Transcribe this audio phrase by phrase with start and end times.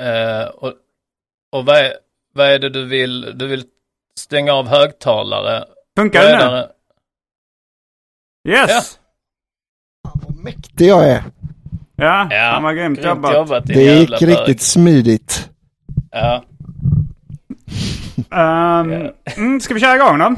[0.00, 0.72] Eh, och
[1.52, 1.92] och vad, är,
[2.34, 3.38] vad är det du vill?
[3.38, 3.64] Du vill
[4.20, 5.64] stänga av högtalare?
[5.98, 6.50] Funkar Vad det nu?
[6.50, 6.68] där-
[8.48, 8.98] Yes!
[10.44, 11.24] mäktig jag är.
[11.96, 13.34] Ja, Ja, han var grymt grymt jobbat.
[13.34, 15.50] jobbat Det jävla gick riktigt smidigt.
[16.10, 16.44] Ja,
[18.30, 20.34] Ehm, mm, ska vi köra igång då?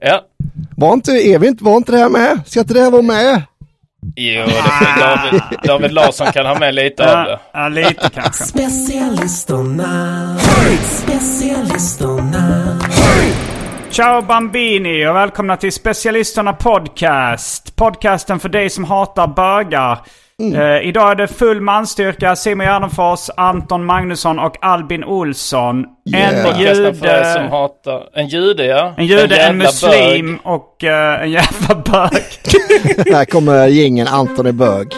[0.00, 0.24] ja.
[0.76, 2.40] Var inte, är vi inte, var inte det här med?
[2.46, 3.42] Ska inte det här vara med?
[4.16, 7.38] Jo, det får David, David Larsson kan ha med lite av det.
[7.52, 8.44] ja, lite kanske.
[8.44, 10.36] Specialisterna,
[10.82, 12.78] specialisterna.
[13.90, 17.76] Ciao Bambini och välkomna till Specialisterna Podcast.
[17.76, 19.98] Podcasten för dig som hatar bögar.
[20.42, 22.36] Eh, idag är det full manstyrka.
[22.36, 25.84] Simon Gärdenfors, Anton Magnusson och Albin Olsson.
[26.10, 26.28] Yeah.
[26.28, 28.02] En dig som jude, hatar...
[28.14, 28.94] En jude, ja.
[28.96, 30.54] en, jude, en, jävla muslim bög.
[30.54, 32.22] och eh, en jävla bög.
[33.14, 34.94] här kommer gängen Anton är bög.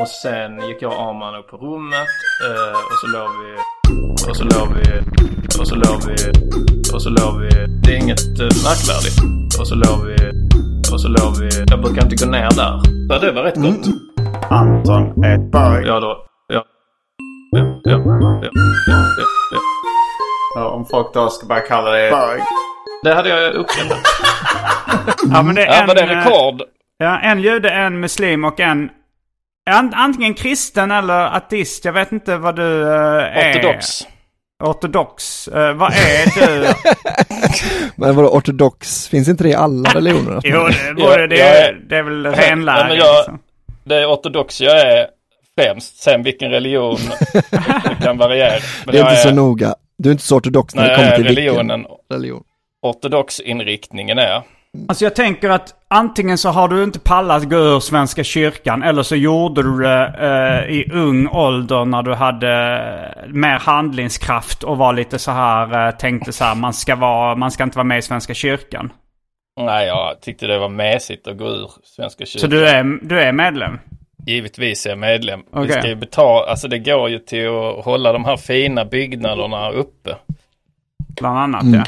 [0.00, 2.08] Och sen gick jag och Arman upp på rummet
[2.46, 3.79] eh, och så låg vi...
[4.28, 5.00] Och så låg vi...
[5.60, 6.14] Och så låg vi...
[6.94, 7.48] Och så låg vi...
[7.82, 9.18] Det är inget eh, märkvärdigt.
[9.60, 10.16] Och så låg vi...
[10.92, 11.48] Och så låg vi...
[11.70, 12.80] Jag brukar inte gå ner där.
[13.08, 13.86] Ja, det var rätt gott.
[14.50, 15.86] Anton är bög.
[15.86, 16.16] Ja, då...
[16.52, 16.64] Ja.
[17.50, 18.50] Ja, ja, ja, ja,
[18.86, 19.04] ja,
[19.52, 19.58] ja.
[20.54, 22.40] Ja, om folk då ska börja kalla det bög.
[23.04, 23.98] Det hade jag uppskattat.
[25.32, 26.62] Ja, men det är Ja, en, var det eh, rekord?
[26.98, 28.90] Ja, en jude, en muslim och en...
[29.70, 31.84] an- Antingen kristen eller ateist.
[31.84, 33.58] Jag vet inte vad du eh, är.
[33.58, 33.86] Ortodox.
[34.60, 35.48] Ortodox.
[35.48, 36.66] Eh, vad är du?
[37.96, 39.08] Men vadå ortodox?
[39.08, 40.40] Finns inte det i alla religioner?
[40.44, 42.88] jo, det, borde, det, är- det är väl renlära.
[42.88, 43.38] liksom.
[43.84, 45.06] Det är ortodox jag är
[45.58, 46.02] främst.
[46.02, 46.98] Sen vilken religion
[47.32, 48.60] det kan variera.
[48.86, 49.74] Men Det är inte så noga.
[49.98, 51.78] Du är inte så ortodox när Nej, det kommer är till religionen.
[51.80, 52.42] vilken religion.
[52.82, 54.42] Ortodox-inriktningen är.
[54.88, 59.02] Alltså jag tänker att antingen så har du inte pallat gå ur Svenska kyrkan eller
[59.02, 62.48] så gjorde du det eh, i ung ålder när du hade
[63.24, 67.34] eh, mer handlingskraft och var lite så här, eh, tänkte så här, man ska, vara,
[67.34, 68.92] man ska inte vara med i Svenska kyrkan.
[69.60, 72.40] Nej, jag tyckte det var mässigt att gå ur Svenska kyrkan.
[72.40, 73.78] Så du är, du är medlem?
[74.26, 75.40] Givetvis är jag medlem.
[75.52, 75.72] Vi Okej.
[75.72, 80.16] ska ju betala, alltså det går ju till att hålla de här fina byggnaderna uppe.
[81.20, 81.74] Bland annat Mm.
[81.74, 81.84] ja.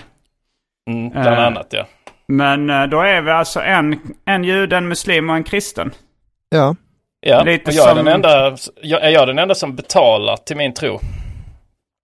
[0.92, 1.46] Mm, bland Eh.
[1.46, 1.86] annat ja.
[2.32, 5.90] Men eh, då är vi alltså en, en jude, en muslim och en kristen.
[6.48, 6.76] Ja.
[7.26, 10.36] Ja, lite och jag är, som- den enda, jag, är jag den enda som betalar
[10.36, 10.98] till min tro?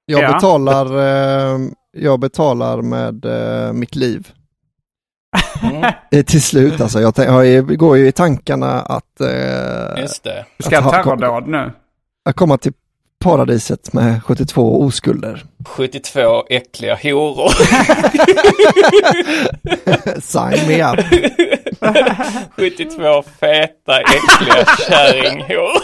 [0.06, 0.33] Jag Ja.
[0.33, 1.59] betalar, eh,
[1.93, 4.28] jag betalar med eh, mitt liv.
[5.62, 5.93] Mm,
[6.26, 7.00] Till slut alltså.
[7.00, 10.44] Jag, jag går ju i tankarna att, eh, just det.
[10.58, 11.73] Ska Att ha- terrordåd nu.
[12.29, 12.73] att komma till
[13.25, 15.44] paradiset med 72 oskulder.
[15.67, 17.50] 72 äckliga horor.
[20.20, 21.00] Sign me up.
[22.56, 25.82] 72 feta äckliga kärringhår.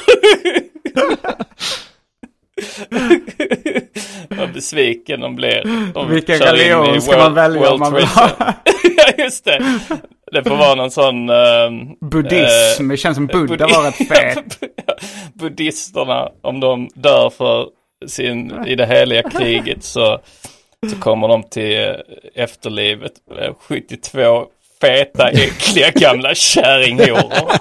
[4.36, 5.90] Vad besviken de blir.
[5.94, 8.30] De Vilken religion ska man välja om man vill ha?
[8.96, 9.78] Ja, just det.
[10.34, 11.30] Det får vara någon sån...
[11.30, 14.58] ehm, Buddhism, eh, det känns som Buddha var rätt fet.
[15.34, 17.66] Buddhisterna, om de dör för
[18.06, 20.18] sin, i det heliga kriget så,
[20.90, 21.94] Så kommer de till eh,
[22.34, 23.12] efterlivet.
[23.40, 24.44] eh, 72
[24.80, 27.50] feta, äckliga gamla kärringhoror.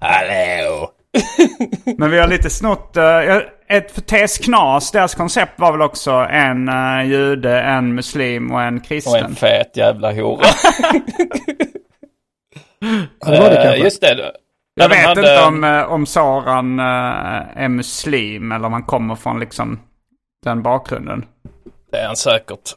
[0.00, 0.93] Hallå!
[1.98, 2.96] Men vi har lite snott...
[2.96, 3.36] Uh,
[3.68, 8.62] ett för TS Knas, deras koncept var väl också en uh, jude, en muslim och
[8.62, 9.24] en Och kristen.
[9.24, 10.44] en fet jävla hora.
[13.20, 13.84] Ja, det var det Eh, kanske.
[13.84, 14.32] Just det.
[14.74, 16.84] Jag de vet hade- inte om, uh, om Saran uh,
[17.56, 19.80] är muslim eller om han kommer från liksom
[20.44, 21.24] den bakgrunden.
[21.90, 22.70] Det är han säkert.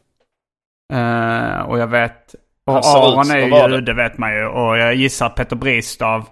[0.92, 2.34] Eh, och jag vet...
[2.66, 4.46] Och Aron är ju jude vet man ju.
[4.46, 6.24] Och jag gissar att Petter Bristav,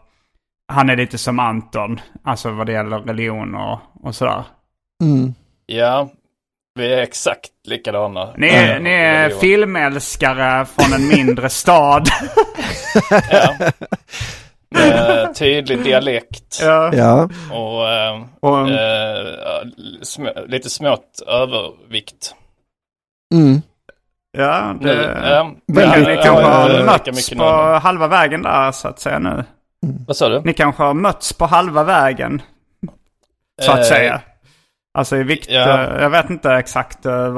[0.68, 2.00] han är lite som Anton.
[2.24, 4.44] Alltså vad det gäller religion och, och sådär.
[5.02, 5.34] Mm.
[5.66, 6.08] Ja,
[6.74, 8.28] vi är exakt likadana.
[8.36, 12.08] Ni är, Ja, ni är filmälskare från en mindre stad.
[13.30, 13.54] Ja.
[14.70, 17.28] Med tydlig dialekt ja.
[17.52, 19.26] Och, eh, Och, eh,
[20.02, 22.34] sm- lite smått övervikt.
[23.34, 23.62] mm.
[24.38, 27.44] ja, Nu, det, ja, ni, väldigt- ni kanske har mötts på
[27.82, 29.44] halva vägen där så att säga nu.
[30.06, 30.40] Vad sa du?
[30.44, 32.42] Ni kanske har mötts på halva vägen.
[33.62, 34.20] Så att Eh, säga.
[34.94, 35.84] Alltså i vikt, ja.
[35.84, 37.28] eh, jag vet inte exakt eh,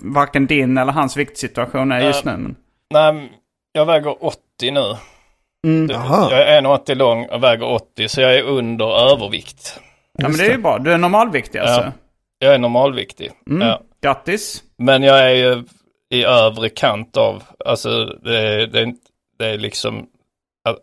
[0.00, 2.32] varken din eller hans viktsituation är just nu.
[2.32, 2.56] Men,
[2.90, 3.32] Nej,
[3.72, 4.96] jag väger 80 nu.
[5.66, 5.90] Mm.
[5.90, 9.80] Jag är 1,80 lång och väger 80 så jag är under övervikt.
[10.18, 11.80] ja men det är ju bra, du är normalviktig alltså.
[11.80, 11.92] Ja.
[12.38, 13.30] Jag är normalviktig.
[13.50, 13.68] Mm.
[13.68, 13.80] Ja.
[14.02, 14.62] Grattis.
[14.78, 15.64] Men jag är ju
[16.10, 18.94] i övre kant av, alltså det, det, är
[19.38, 20.06] det är liksom,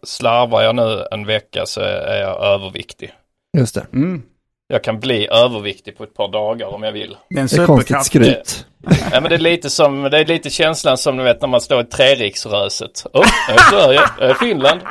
[0.03, 3.11] slarvar jag nu en vecka så är jag överviktig.
[3.57, 3.85] just det.
[3.93, 4.21] Mm.
[4.67, 7.17] Jag kan bli överviktig på ett par dagar om jag vill.
[7.29, 8.05] Det är en Det är konstigt superkraft.
[8.05, 8.65] skryt.
[9.11, 11.61] Ja men det är lite som, det är lite känslan som du vet när man
[11.61, 13.05] står i treriksröset.
[13.13, 14.81] Åh, jag är Sverige, jag är Finland.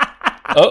[0.56, 0.70] Oh,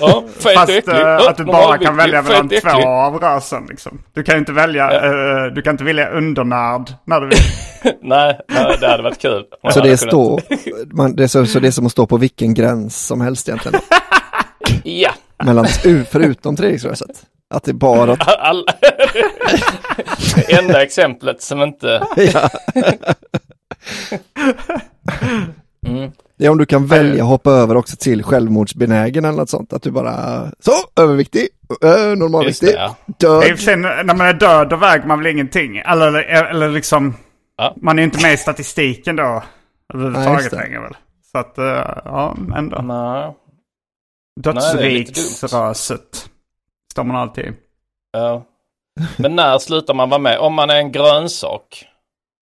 [0.00, 0.94] ja, Fast äcklig.
[0.94, 3.98] eh, att du bara kan välja mellan två av rösen liksom.
[4.12, 7.38] Du kan ju inte välja, eh, du kan inte välja undernärd när du vill.
[8.02, 9.44] Nej, nej, det hade varit kul.
[9.62, 10.42] Man Så det, kunnat- står,
[10.96, 13.48] man, det, är så, så det är som att stå på vilken gräns som helst
[13.48, 13.80] egentligen.
[14.84, 15.10] Ja.
[15.44, 15.66] Mellan,
[16.10, 17.10] förutom treriksröset.
[17.54, 18.12] Att det bara...
[18.38, 18.66] All...
[20.48, 22.02] enda exemplet som inte...
[22.16, 22.48] Ja.
[25.86, 26.10] Mm.
[26.38, 29.72] Det är om du kan välja att hoppa över också till självmordsbenägen eller något sånt.
[29.72, 30.72] Att du bara, så,
[31.02, 31.48] överviktig,
[31.82, 32.96] äh, det, normalviktig, ja.
[33.18, 33.44] död.
[33.44, 35.76] I och för sig, när man är död då väger man väl ingenting.
[35.76, 37.14] Eller, eller liksom,
[37.58, 37.74] Ja.
[37.76, 39.42] man är ju inte med i statistiken då.
[39.94, 40.56] Överhuvudtaget det.
[40.56, 40.96] längre väl.
[41.32, 42.82] Så att, eh, ja, ändå.
[42.82, 43.34] Nej.
[44.40, 46.28] Dödsriksröset
[46.92, 47.54] står man alltid.
[48.12, 48.44] Ja.
[49.16, 50.38] Men när slutar man vara med?
[50.38, 51.84] Om man är en grönsak,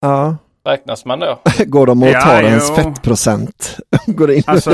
[0.00, 0.36] Ja,
[0.66, 1.38] räknas man då?
[1.66, 2.74] går de och Ja, tar ens jo.
[2.74, 3.76] fettprocent.
[4.06, 4.70] går in Alltså,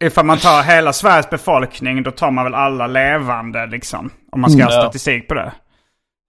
[0.00, 4.10] ifall man tar hela Sveriges befolkning, då tar man väl alla levande liksom.
[4.32, 4.68] Om man ska Mm.
[4.72, 4.82] ha Ja.
[4.82, 5.52] statistik på det.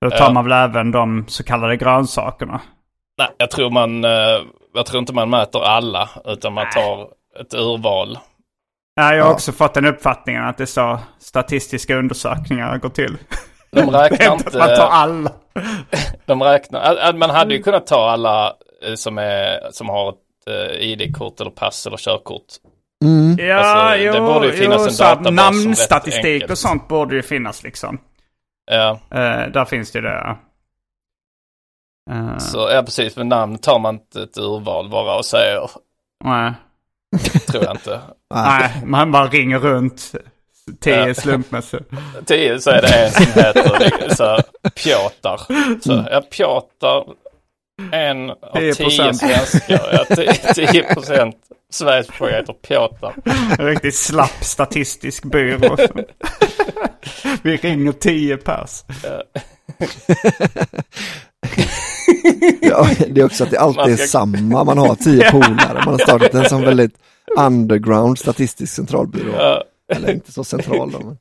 [0.02, 0.30] Då tar Ja.
[0.32, 2.62] man väl även de så kallade grönsakerna.
[3.18, 4.06] Nej, jag tror man...
[4.06, 4.12] eh,
[4.74, 7.08] Jag tror inte man mäter alla, utan man tar
[7.42, 8.18] ett urval.
[8.98, 9.34] Nej, jag har Ja.
[9.34, 13.18] också fått den uppfattningen att det är så statistiska undersökningar går till.
[13.72, 15.32] De räknar inte att man tar alla.
[16.26, 17.14] De räknar...
[17.14, 18.54] Man hade ju kunnat ta alla
[18.96, 22.46] som, är, som har ett eh, ID-kort eller pass eller körkort.
[23.06, 23.48] Mm.
[23.48, 27.22] Ja, Alltså, det jo, borde ju finnas jo, en databas namnstatistik och sånt borde ju
[27.22, 28.00] finnas liksom.
[28.72, 30.38] Ja, Eh, där finns det ju det.
[32.12, 33.16] Uh, så, ja precis.
[33.18, 35.70] Med namn tar man inte ett urval bara och säger,
[36.24, 36.54] nej.
[37.48, 38.02] tror jag inte.
[38.34, 40.12] nej, man bara ringer runt.
[40.80, 41.14] Tio Ja.
[41.14, 41.86] slumpmässigt.
[42.26, 45.54] Tio så är det en som heter så, här, Piotr.
[45.82, 47.14] Så, ja, Piotr,
[47.92, 48.74] en av 10%.
[48.74, 49.42] tio svenskar.
[49.68, 51.36] Ja, ti- 10 procent
[51.72, 53.06] Sveriges befolkning heter Piotr.
[53.60, 55.78] En riktigt slapp statistisk byrå.
[57.42, 58.84] Vi ringer tio pers.
[62.62, 65.98] Ja, det är också att det alltid är samma, man har tio polare, man har
[66.00, 66.94] startat en sån väldigt
[67.38, 69.32] underground statistisk centralbyrå.
[69.38, 69.64] Ja,
[69.96, 71.18] Eller inte så central då, men.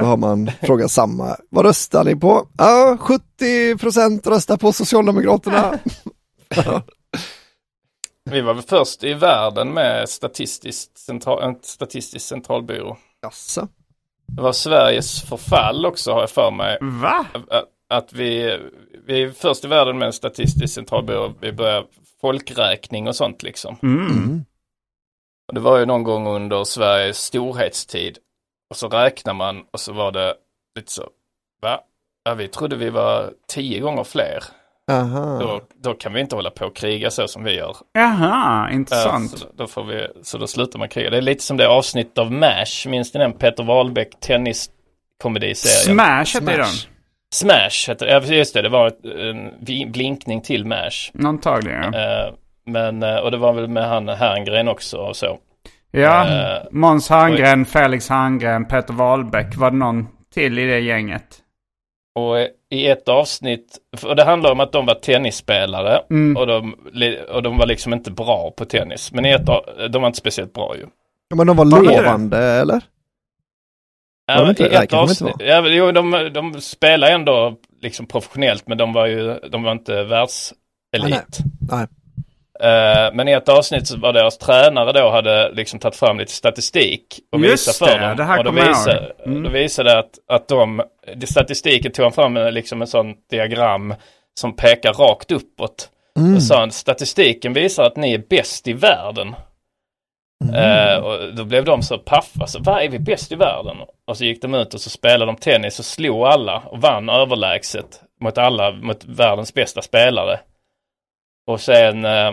[0.00, 2.48] Då har man frågat samma, vad röstar ni på?
[2.58, 5.78] Ja, 70 procent röstar på Socialdemokraterna.
[8.30, 12.96] Vi var väl först i världen med statistiskt central, en statistisk centralbyrå.
[13.22, 13.68] Jaså?
[14.26, 16.78] Det var Sveriges förfall också har jag för mig.
[16.80, 17.26] Va?
[17.50, 18.58] Att- Att vi,
[19.06, 21.32] vi är först i världen med en statistisk centralbyrå.
[21.40, 21.84] Vi börjar
[22.20, 23.76] folkräkning och sånt liksom.
[23.82, 24.44] Mm.
[25.48, 28.18] Och det var ju någon gång under Sveriges storhetstid.
[28.72, 30.34] Och så räknar man och så var det
[30.76, 31.08] lite så,
[31.62, 31.80] va?
[32.24, 34.44] Ja, vi trodde vi var tio gånger fler.
[34.90, 35.38] Aha.
[35.40, 37.76] Då, då kan vi inte hålla på och kriga så som vi gör.
[37.92, 39.38] Jaha, Ja, intressant.
[39.38, 41.10] så, då får vi, så då slutar man kriga.
[41.10, 43.32] Det är lite som det avsnitt av MASH, minns ni den?
[43.32, 45.96] Peter Wahlbeck tenniskomediserien?
[45.96, 46.66] Smash heter den.
[46.66, 46.88] Smash.
[47.34, 48.12] Smash heter det.
[48.12, 48.62] Ja, just det.
[48.62, 51.10] Det var en blinkning till Mash.
[51.24, 51.94] Antagligen.
[51.94, 52.32] Eh,
[52.66, 55.38] men, eh, och det var väl med han Herngren också och så.
[55.92, 59.56] Ja, eh, Måns Herngren, Felix Herngren, Peter Wahlbeck.
[59.56, 61.38] Var det någon till i det gänget?
[62.14, 62.36] Och
[62.70, 65.98] i ett avsnitt, och det handlar om att de var tennisspelare
[66.36, 66.74] och, de,
[67.28, 69.12] och de var liksom inte bra på tennis.
[69.12, 70.86] Men i ett av, de var inte speciellt bra ju.
[71.28, 72.82] Ja, men de var lovande eller?
[74.26, 74.66] Ja, inte?
[74.66, 79.06] I Nej, ett avsnitt, ja, jo, de, de spelar ändå liksom professionellt men de var
[79.06, 81.38] ju, de var inte världselit.
[81.70, 81.86] Nej.
[82.62, 86.32] Eh, men i ett avsnitt så var deras tränare då hade liksom tagit fram lite
[86.32, 88.16] statistik och Just visat för det, dem.
[88.16, 89.12] det här och då visade.
[89.26, 89.42] Mm.
[89.42, 90.82] då visade det att, att de,
[91.24, 93.94] statistiken tog han fram en, liksom en sån diagram
[94.40, 95.88] som pekar rakt uppåt.
[96.18, 96.36] Mm.
[96.36, 99.34] Och sa han, statistiken visar att ni är bäst i världen.
[100.44, 100.54] Mm.
[100.54, 103.76] Eh, och då blev de så paffa, så vad är vi bäst i världen?
[104.06, 107.08] Och så gick de ut och så spelade de tennis och slog alla och vann
[107.08, 110.40] överlägset mot alla, mot världens bästa spelare.
[111.46, 112.32] Och sen, eh,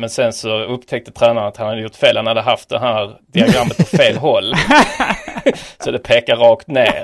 [0.00, 3.16] men sen så upptäckte tränaren att han hade gjort fel, han hade haft det här
[3.32, 4.54] diagrammet på fel håll.
[5.84, 7.02] så det pekar rakt ner.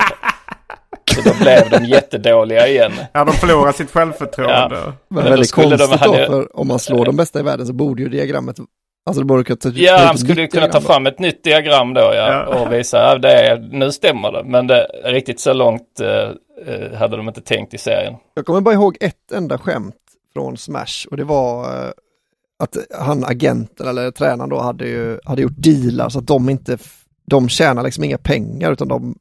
[1.14, 2.92] Så då blev de jättedåliga igen.
[3.12, 4.76] Ja, de förlorar sitt självförtroende.
[4.84, 4.92] Ja.
[5.08, 7.42] Men då väldigt skulle de- konstigt han då, för om man slår de bästa i
[7.42, 8.56] världen så borde ju diagrammet,
[9.06, 12.00] alltså det borde kunna ta Ja, han skulle kunna ta fram ett nytt diagram då
[12.00, 12.44] ja, Ja.
[12.60, 14.44] och visa att det är, nu stämmer det.
[14.44, 16.08] Men det, riktigt så långt eh,
[16.74, 18.14] eh, hade de inte tänkt i serien.
[18.34, 19.94] Jag kommer bara ihåg ett enda skämt
[20.32, 21.90] från Smash och det var eh,
[22.58, 26.78] att han agenten eller tränaren då hade ju hade gjort dealar så att de inte,
[27.26, 29.18] de tjänar liksom inga pengar utan de,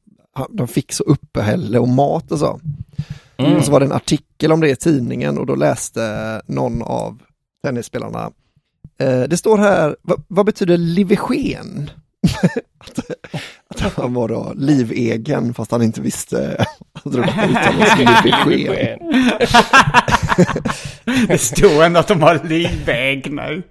[0.50, 2.60] de fick så uppehälle och mat och så.
[3.38, 3.56] Mm.
[3.56, 7.22] Och så var det en artikel om det i tidningen och då läste någon av
[7.63, 8.32] tennisspelarna
[9.00, 11.89] eh, det står här, vad, vad betyder livegen?
[12.79, 13.00] Att,
[13.86, 17.19] att han var då livegen fast han inte visste att det
[17.50, 19.00] uttalades livegen.
[21.27, 23.63] Det stod ändå att de har livväg nu.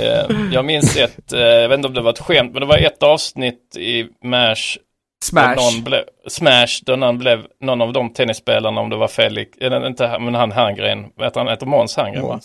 [0.00, 2.66] Eh, jag minns ett, eh, jag vet inte om det var ett skämt, men det
[2.66, 4.76] var ett avsnitt i MASH
[5.24, 5.56] Smash.
[5.56, 9.86] Någon blev, Smash, där någon blev, någon av de tennisspelarna, om det var Felix, eller
[9.86, 12.40] inte, men han Herngren, heter han, heter Måns Herngren va?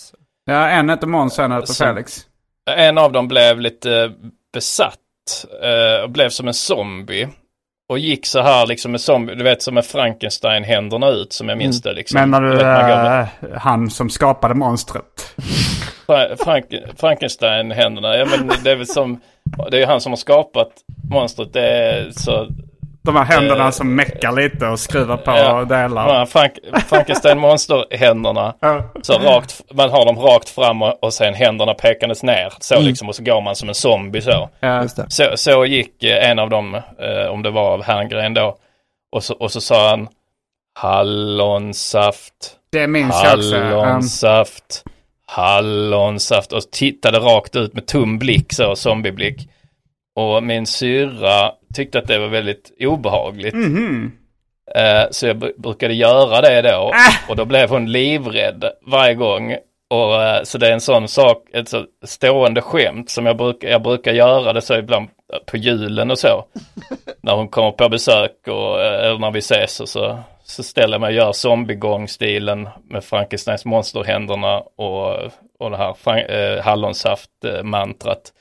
[0.46, 2.26] Ja, en heter Måns, en heter Så- Felix.
[2.72, 4.12] En av dem blev lite
[4.54, 5.00] besatt
[5.64, 7.28] eh, och blev som en zombie.
[7.90, 11.58] Och gick så här liksom med zombie, du vet som med Frankenstein-händerna ut som jag
[11.58, 12.20] minns det liksom.
[12.22, 12.62] Menar du vet,
[13.54, 15.36] eh, han som skapade monstret?
[16.08, 16.66] Fra- Frank,
[16.98, 19.22] Frankenstein-händerna, ja men det är väl som,
[19.72, 20.72] det är han som har skapat
[21.10, 22.48] monstret, det är så
[23.06, 25.66] De här händerna Eh, som meckar lite och skruvar på Ja.
[25.66, 26.14] delar.
[26.20, 26.52] Ja, Frank,
[26.88, 28.54] Frankenstein-monster-händerna.
[28.60, 28.84] Ja.
[29.02, 32.54] Så rakt, man har dem rakt fram och, och sen händerna pekandes ner.
[32.60, 34.50] Så liksom och så går man som en zombie så.
[35.08, 38.58] Så, så gick eh, en av dem, eh, om det var av Herngren då.
[39.12, 40.08] Och så, och så sa han
[40.80, 42.34] Hallonsaft,
[42.72, 43.56] Det minns jag också.
[43.56, 44.84] Um, hallonsaft,
[45.26, 46.52] hallonsaft.
[46.52, 49.50] Och tittade rakt ut med tum blick så, zombieblick.
[50.16, 53.54] Och min syra tyckte att det var väldigt obehagligt.
[53.54, 54.12] mhm.
[54.76, 56.92] Eh, Så jag br- brukade göra det då
[57.30, 59.56] och då blev hon livrädd varje gång.
[59.90, 63.68] Och, eh, så det är en sån sak, ett så stående skämt som jag brukar,
[63.70, 65.08] jag brukar göra det så ibland
[65.46, 66.46] på julen och så.
[67.22, 70.94] när hon kommer på besök och, eh, eller när vi ses och så, så ställer
[70.94, 75.16] jag mig och gör zombiegångstilen med Frankensteins monsterhänderna och,
[75.60, 78.32] och det här eh, hallonsaft-mantrat.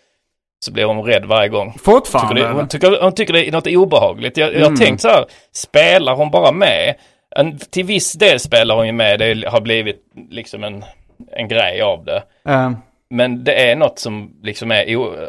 [0.65, 1.73] Så blir hon rädd varje gång.
[1.73, 2.43] Tycker Fortfarande?
[2.43, 4.37] det, hon, tycker, hon tycker det är något obehagligt.
[4.37, 4.71] Jag, jag Mm.
[4.71, 6.95] har tänkt så här, spelar hon bara med?
[7.37, 9.97] En, till viss del spelar hon ju med, det har blivit
[10.31, 10.85] liksom en,
[11.33, 12.23] en grej av det.
[12.49, 12.71] Eh,
[13.11, 14.85] Men det är något som liksom är,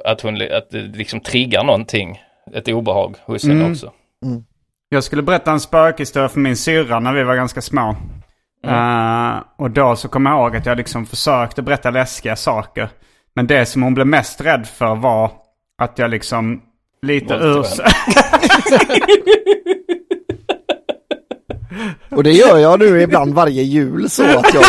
[0.08, 2.22] att hon att det liksom triggar någonting,
[2.54, 3.72] ett obehag hos henne Mm.
[3.72, 3.92] också.
[4.90, 7.96] jag skulle berätta en spökhistoria för min syrra när vi var ganska små.
[8.68, 12.90] Eh, och då så kommer jag ihåg att jag liksom försökte berätta läskiga saker.
[13.36, 15.32] Men det som hon blev mest rädd för var
[15.82, 16.62] att jag liksom
[17.02, 17.66] lite ur...
[22.10, 24.64] Och det gör jag nu ibland varje jul så att jag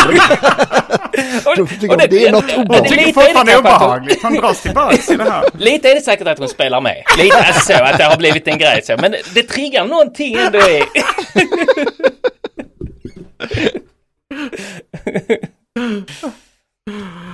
[1.79, 2.91] tycker det är något Jag obehagligt.
[2.91, 4.23] tycker Lite är det fortfarande det är hon- obehagligt.
[4.23, 5.43] Hon dras tillbaka i det här.
[5.57, 7.03] Lite är det säkert att hon spelar med.
[7.17, 8.97] Lite alltså så, att det har blivit en grej så.
[9.01, 10.83] Men det, det triggar någonting ändå i...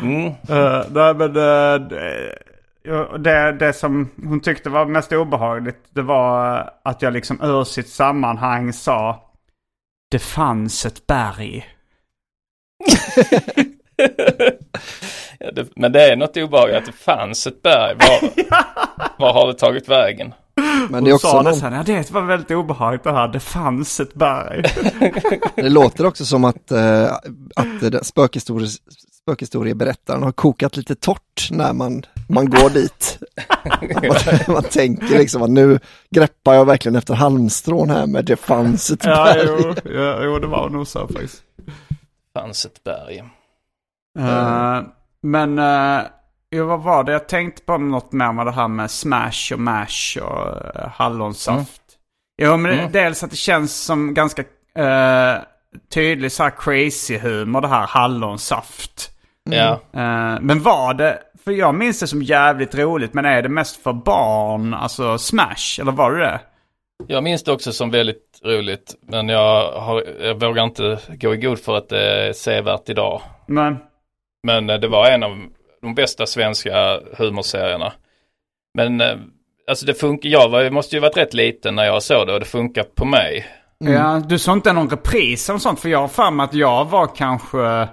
[0.02, 0.26] Mm.
[0.26, 1.82] Uh, nej, men, eh,
[2.84, 7.42] det, det, det som hon tyckte var mest obehagligt det var eh, att jag liksom
[7.42, 9.32] ur sitt sammanhang sa
[10.12, 11.66] Det fanns ett berg.
[15.40, 17.96] Ja, det, men det är något obehagligt att det fanns ett berg.
[17.96, 18.30] Var,
[19.18, 20.34] var har det tagit vägen?
[20.90, 23.12] Men det är Hon också sa det någon, sen, ja det var väldigt obehagligt det
[23.12, 23.28] här.
[23.28, 24.64] Det fanns ett berg.
[25.56, 27.14] det låter också som att, eh,
[27.56, 28.68] att det spökhistorie,
[29.24, 33.20] spökhistorieberättaren har kokat lite torrt när man, man går dit.
[34.48, 38.92] man, man tänker liksom att nu greppar jag verkligen efter halmstrån här med det fanns
[38.92, 39.48] ett ja, berg.
[39.48, 41.44] jo, ja, jo, det var nog så faktiskt.
[42.34, 43.24] fanns ett berg.
[44.20, 44.82] Eh,
[45.22, 46.02] men, uh,
[46.52, 47.12] jo, vad var det?
[47.12, 51.82] Jag tänkte på något mer med det här med smash och mash och uh, hallonsaft.
[52.42, 52.92] Jo, men Mm.
[52.92, 54.42] dels att det känns som ganska
[54.80, 55.42] uh,
[55.94, 59.10] tydlig så här crazy humor det här hallonsaft.
[59.50, 59.72] Ja.
[59.94, 63.84] Eh, men var det, för jag minns det som jävligt roligt, men är det mest
[63.84, 66.40] för barn, alltså smash, eller var det det?
[67.08, 68.96] Jag minns det också som väldigt roligt.
[69.02, 73.22] Men jag, har, jag vågar inte gå i god för att det är sevärt idag.
[73.48, 73.78] Men,
[74.44, 75.38] Men eh, det var en av
[75.82, 77.94] de bästa svenska humorserierna.
[78.74, 79.16] Men eh,
[79.68, 82.40] alltså det funkar, jag var, måste ju varit rätt liten när jag såg det och
[82.40, 83.46] det funkar på mig.
[83.78, 85.80] ja, du såg inte någon repris eller sånt?
[85.80, 87.88] För jag har för mig att jag var kanske,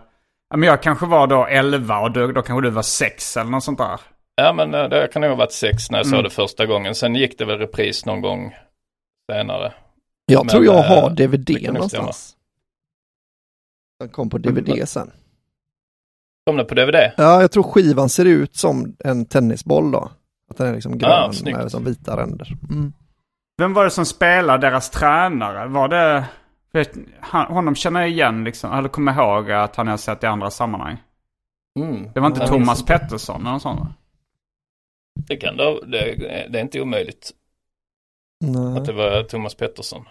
[0.56, 3.64] men jag kanske var då 11 och då, då kanske du var 6 eller något
[3.64, 4.00] sånt där.
[4.34, 6.94] Ja men eh, det kan nog ha varit sex när jag såg det första gången.
[6.94, 8.56] Sen gick det väl repris någon gång
[9.32, 9.72] senare.
[10.26, 12.36] Jag tror Men, jag har eh, DVD det kan nog någonstans.
[14.00, 15.10] Den kom på DVD sen.
[16.46, 16.94] Kom det på DVD?
[17.16, 20.10] Ja, jag tror skivan ser ut som en tennisboll då.
[20.50, 21.58] Att den är liksom grön Ah, snyggt.
[21.58, 22.48] med som vita ränder.
[22.70, 22.92] Mm.
[23.58, 25.68] Vem var det som spelade deras tränare?
[25.68, 26.24] Var det,
[26.72, 30.26] vet, han, honom känner jag igen liksom, eller kommer ihåg att han har sett i
[30.26, 31.02] andra sammanhang.
[31.80, 32.12] Mm.
[32.14, 32.84] Det var inte Thomas.
[32.84, 33.80] Pettersson eller något sånt?
[35.28, 36.14] Det kan det, det,
[36.50, 37.30] det är inte omöjligt
[38.44, 38.78] Nej.
[38.78, 40.04] att det var Thomas Pettersson.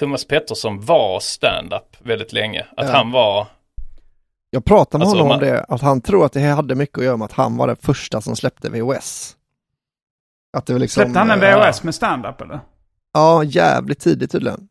[0.00, 2.66] Thomas Pettersson var stand-up väldigt länge.
[2.76, 2.92] Att Ja.
[2.96, 3.46] han var,
[4.50, 6.98] Jag pratade med Alltså, honom om man- det, att han tror att det hade mycket
[6.98, 9.36] att göra med att han var den första som släppte VHS.
[10.56, 11.02] Att det var liksom...
[11.02, 12.60] Släppte han en eh, VHS med stand-up eller?
[13.12, 14.68] Ja, jävligt tidigt tydligen.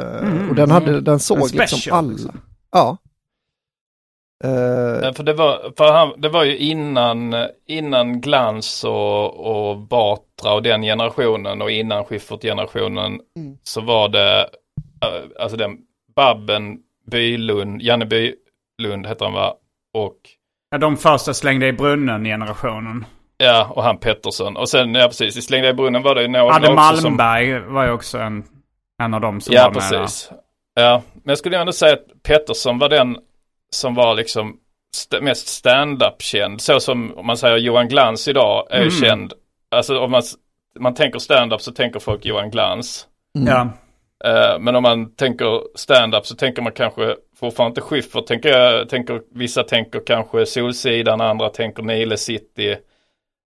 [0.00, 1.04] Eh, Mm, och den, hade, mm.
[1.04, 2.08] den såg liksom special, alla.
[2.10, 2.40] liksom.
[2.72, 2.96] Ja.
[5.02, 7.34] Ja, för det var, för han, det var ju innan,
[7.66, 13.56] innan Glans och, och Batra och den generationen och innan Schyffert-generationen Mm.
[13.62, 14.40] så var det,
[15.04, 15.78] eh, alltså den
[16.16, 16.78] Babben
[17.10, 19.54] Bylund, Janne Bylund heter han va?
[19.94, 20.16] Och,
[20.70, 23.04] Ja, de första slängde i brunnen-generationen.
[23.36, 24.56] ja, och han Pettersson.
[24.56, 27.16] Och sen, ja precis, i Slängda i brunnen var det ju några Adde också som...
[27.16, 28.44] Malmberg var ju också en,
[29.00, 30.30] en av dem som Ja, var med precis.
[30.74, 33.16] Ja, men jag skulle ändå säga att Pettersson var den
[33.70, 34.56] som var liksom
[34.96, 36.60] st- mest stand-up känd.
[36.60, 38.90] Så som om man säger Johan Glans idag är Mm.
[38.90, 39.32] känd.
[39.70, 40.22] Alltså om man,
[40.78, 43.06] man tänker stand-up så tänker folk Johan Glans.
[43.34, 43.52] där.
[43.52, 43.68] Ja.
[44.24, 48.26] Eh, men om man tänker stand-up så tänker man kanske fortfarande inte Schyffert.
[48.26, 52.76] Tänker, jag, tänker, vissa tänker kanske Solsidan, andra tänker Nile City.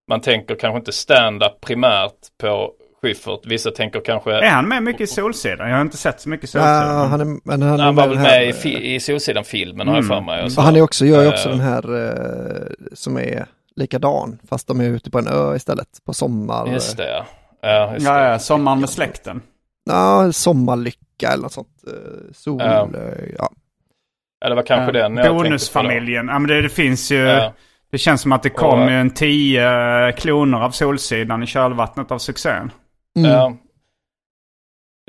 [0.09, 2.71] Man tänker kanske inte stand-up primärt på
[3.07, 3.39] Schyffert.
[3.45, 4.31] Vissa tänker kanske...
[4.31, 5.69] Är han med mycket i Solsidan?
[5.69, 7.09] Jag har inte sett så mycket ja, Solsidan.
[7.09, 10.07] han är, men han, Han var väl med här, i, fi- i Solsidan-filmen har jag
[10.07, 10.43] för mig.
[10.43, 10.51] och.
[10.57, 14.67] Och han är också, gör ju också Eh, den här eh, som är likadan, fast
[14.67, 16.67] de är ute på en ö istället, på sommar.
[16.73, 17.25] Just det ja.
[17.61, 19.41] Ja, just Ja, ja, Sommaren med släkten.
[19.89, 21.67] Ja, sommarlycka eller något sånt.
[21.87, 22.89] eh, sol, Ja.
[23.37, 23.49] ja.
[24.41, 25.35] ja, det var kanske den jag.
[25.35, 26.27] Bonusfamiljen.
[26.27, 27.17] Ja, men det, det finns ju...
[27.17, 27.53] Ja.
[27.91, 32.17] Det känns som att det kom Och- en tio kloner av Solsidan i kölvattnet av
[32.17, 32.71] succén.
[33.15, 33.31] Mm.
[33.31, 33.53] Ja.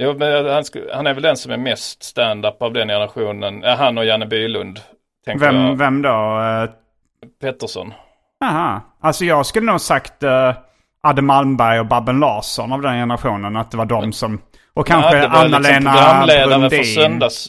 [0.03, 3.63] Jo, men han, han är väl den som är mest stand-up av den generationen.
[3.79, 4.81] Han och Janne Bylund.
[5.27, 5.79] Vem, jag.
[5.79, 6.41] vem då?
[6.41, 6.71] Eh,
[7.41, 7.95] Pettersson.
[8.45, 8.81] Aha.
[9.01, 10.53] Alltså jag skulle nog sagt uh,
[11.03, 13.57] Adde Malmberg och Babben Larsson av den generationen.
[13.57, 14.41] Att det var de som...
[14.75, 16.85] Och kanske Ja, liksom Anna-Lena för Brundin.
[16.85, 17.49] söndags...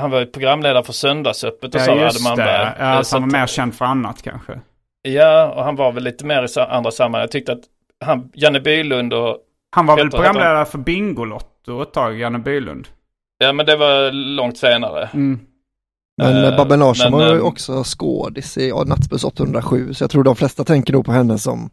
[0.00, 2.72] Han var ju programledare för Söndagsöppet och så, Ja, Adde just Malmberg.
[2.78, 4.60] Ja, Eh, så han var mer känd för annat kanske.
[5.02, 7.20] Ja, och han var väl lite mer i andra sammanhang.
[7.20, 7.60] Jag tyckte att
[8.02, 9.36] han, Janne Bylund och...
[9.70, 12.88] Han var väl programledare för Bingolotto ett tag, Janne Bylund.
[13.38, 15.10] Ja, men det var långt senare.
[15.14, 15.40] Mm.
[16.16, 20.04] Men eh, Babben Larsson men, var ju eh, också skådis i ja, Nattbuss 807, så
[20.04, 21.70] jag tror de flesta tänker nog på henne som,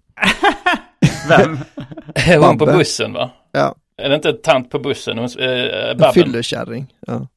[1.29, 1.57] Vem?
[2.41, 3.31] Hon på bussen va?
[3.51, 5.17] ja, Är det inte tant på bussen?
[5.17, 6.93] Hon, eh, en fyllekärring.
[7.07, 7.27] Ja.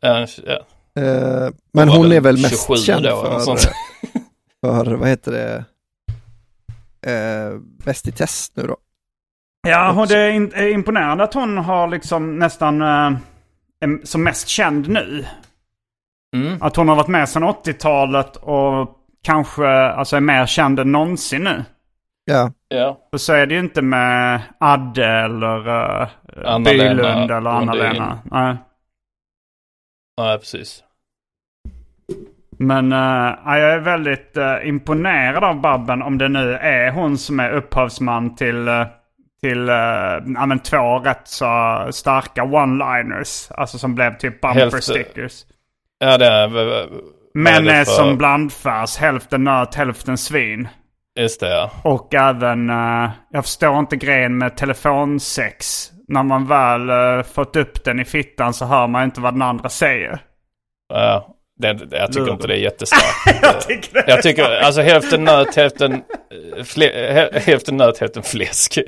[0.00, 0.60] Ja, ja.
[1.72, 3.10] Men hon är väl mest 27 känd då,
[3.46, 3.56] för,
[4.60, 5.64] för, vad heter det,
[7.06, 8.76] eh, Bäst i test nu då.
[9.68, 12.82] Ja, hon, det är, imponerande att hon har liksom nästan...
[12.82, 15.26] Är som mest känd nu.
[16.36, 16.62] Mm.
[16.62, 21.44] Att hon har varit med sedan 80-talet och kanske alltså är mer känd än någonsin
[21.44, 21.64] nu.
[22.24, 23.08] Ja, Ja.
[23.12, 26.08] Och så är det ju inte med Adde eller uh,
[26.64, 27.50] Bylund eller.
[27.50, 28.18] Anna-Lena.
[28.24, 28.56] Nej.
[30.16, 30.84] ja, precis.
[32.62, 37.40] Men uh, jag är väldigt uh, imponerad av Babben om det nu är hon som
[37.40, 38.86] är upphovsman till, uh,
[39.42, 39.66] till
[40.36, 43.52] ja, men två rätt så starka one-liners.
[43.54, 45.44] Alltså som blev typ bumper Helt- stickers.
[45.98, 46.48] Ja, det är...
[47.34, 48.96] Men är för- som blandfärs.
[48.96, 50.68] Hälften nöt, hälften svin.
[51.20, 51.70] Just det, ja.
[51.84, 55.88] Och även, eh, jag förstår inte grejen med telefonsex.
[56.08, 59.42] När man väl eh, fått upp den i fittan så hör man inte vad den
[59.42, 60.20] andra säger.
[60.88, 61.28] ja
[61.62, 63.42] det, det, jag tycker inte det är jättestarkt.
[63.42, 64.04] Jag tycker det.
[64.06, 65.92] Jag tycker, alltså hälften nöt, hälften,
[66.56, 68.78] eh, fle, hä- hälften nöt, hälften fläsk.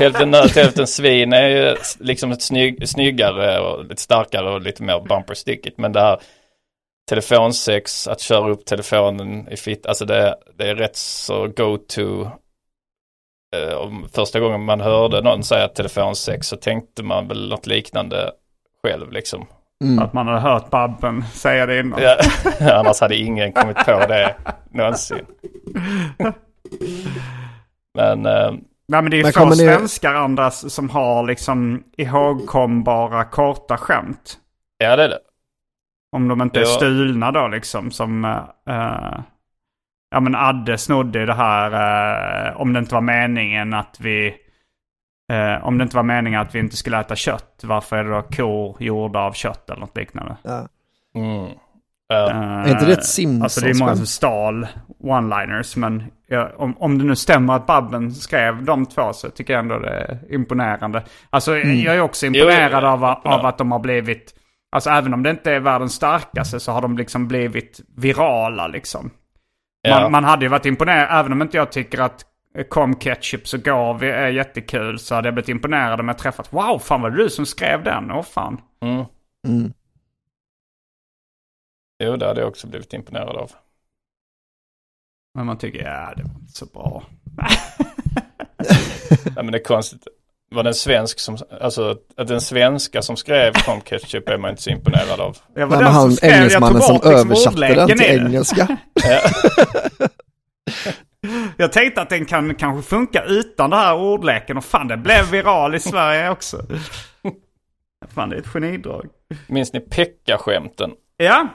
[0.00, 4.82] hälften nöt, hälften svin är ju liksom ett snygg, snyggare och lite starkare och lite
[4.82, 5.78] mer bumper stickigt.
[5.78, 6.20] Men det här
[7.08, 12.22] telefonsex, att köra upp telefonen i fitt, alltså det, det är rätt så go-to.
[13.56, 18.32] Eh, första gången man hörde någon säga telefonsex så tänkte man väl något liknande
[18.84, 19.46] själv liksom.
[20.00, 22.00] Att man hade hört Babben säga det innan.
[22.60, 24.34] Ja, annars hade ingen kommit på det
[24.70, 25.26] någonsin.
[27.94, 28.50] Men eh,
[28.88, 33.76] Nej men det är Men få kommer ni- svenskar andras som har liksom ihågkombara korta
[33.76, 34.38] skämt.
[34.78, 35.18] ja det är det.
[36.16, 36.66] Om de inte är Ja.
[36.66, 38.24] stulna då liksom som...
[38.24, 39.20] eh,
[40.10, 41.70] ja men Adde snodde det här
[42.50, 44.34] eh, om det inte var meningen att vi...
[45.30, 47.60] eh, om det inte var meningen att vi inte skulle äta kött.
[47.62, 50.36] Varför är det då kor gjorda av kött eller något liknande?
[50.42, 50.68] Ja.
[51.14, 51.50] Mm.
[52.08, 52.30] Ja.
[52.30, 54.66] Eh, Är inte det ett Simpsons Alltså det är många som stal
[55.02, 55.78] one-liners.
[55.78, 59.60] Men ja, om, om det nu stämmer att Babben skrev de två så tycker jag
[59.60, 61.02] ändå det är imponerande.
[61.30, 61.80] Alltså Mm.
[61.80, 63.48] jag är också imponerad jo, av, av ja.
[63.48, 64.34] att de har blivit...
[64.72, 69.10] Alltså även om det inte är världens starkaste så har de liksom blivit virala liksom.
[69.82, 70.00] Ja.
[70.00, 72.24] Man, man hade ju varit imponerad, även om inte jag tycker att
[72.68, 76.78] Kom Ketchup så Gavi är jättekul så hade jag blivit imponerad om jag träffat Wow,
[76.78, 78.10] fan var det du som skrev den?
[78.10, 78.60] Åh fan.
[78.82, 79.04] Mm.
[79.48, 79.72] Mm.
[82.04, 83.52] Jo, det hade jag också blivit imponerad av.
[85.34, 87.04] Men man tycker, ja det var inte så bra.
[89.36, 90.06] Ja, men det är konstigt.
[90.50, 94.50] Var det en svensk som, alltså att den svenska som skrev Tom Ketchup är man
[94.50, 95.36] inte så imponerad av.
[95.54, 97.88] Jag var Nej, men den han, skrev- jag engelsmannen tog som bort liksom översatte den
[97.98, 98.76] till engelska.
[101.56, 105.30] Jag tänkte att den kan kanske funka utan det här ordleken och fan det blev
[105.30, 106.62] viral i Sverige också.
[108.14, 109.06] Fan det är ett genidrag.
[109.46, 110.90] Minns ni Pekka-skämten?
[111.16, 111.48] Ja.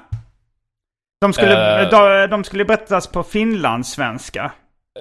[1.22, 1.90] De skulle, Eh.
[1.90, 4.52] de, de skulle berättas på finlandssvenska.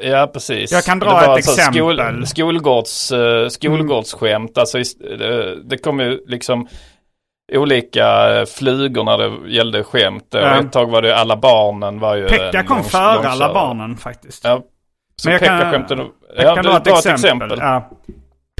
[0.03, 0.73] Ja, precis.
[0.73, 1.81] Jag kan dra ett alltså exempel.
[2.27, 4.59] Skol, skolgårds, uh, skolgårdsskämt.
[4.59, 6.69] Alltså, ist- det, det kom ju liksom
[7.53, 10.27] olika eh, flugor när det gällde skämt.
[10.31, 10.59] Ja.
[10.59, 13.55] Och ett tag var det alla barnen var ju Pekka kom lång- före alla långkörare.
[13.55, 14.45] barnen faktiskt.
[14.45, 14.63] Ja.
[15.17, 15.99] Så Men jag kan-.
[16.37, 17.59] Jag Ja, kan du, dra ett dra exempel.
[17.61, 17.91] Ja.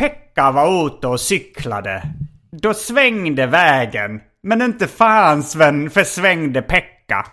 [0.01, 2.03] Pekka var ute och cyklade.
[2.53, 4.21] Då svängde vägen.
[4.43, 7.27] Men inte fan Sven, för svängde Pekka.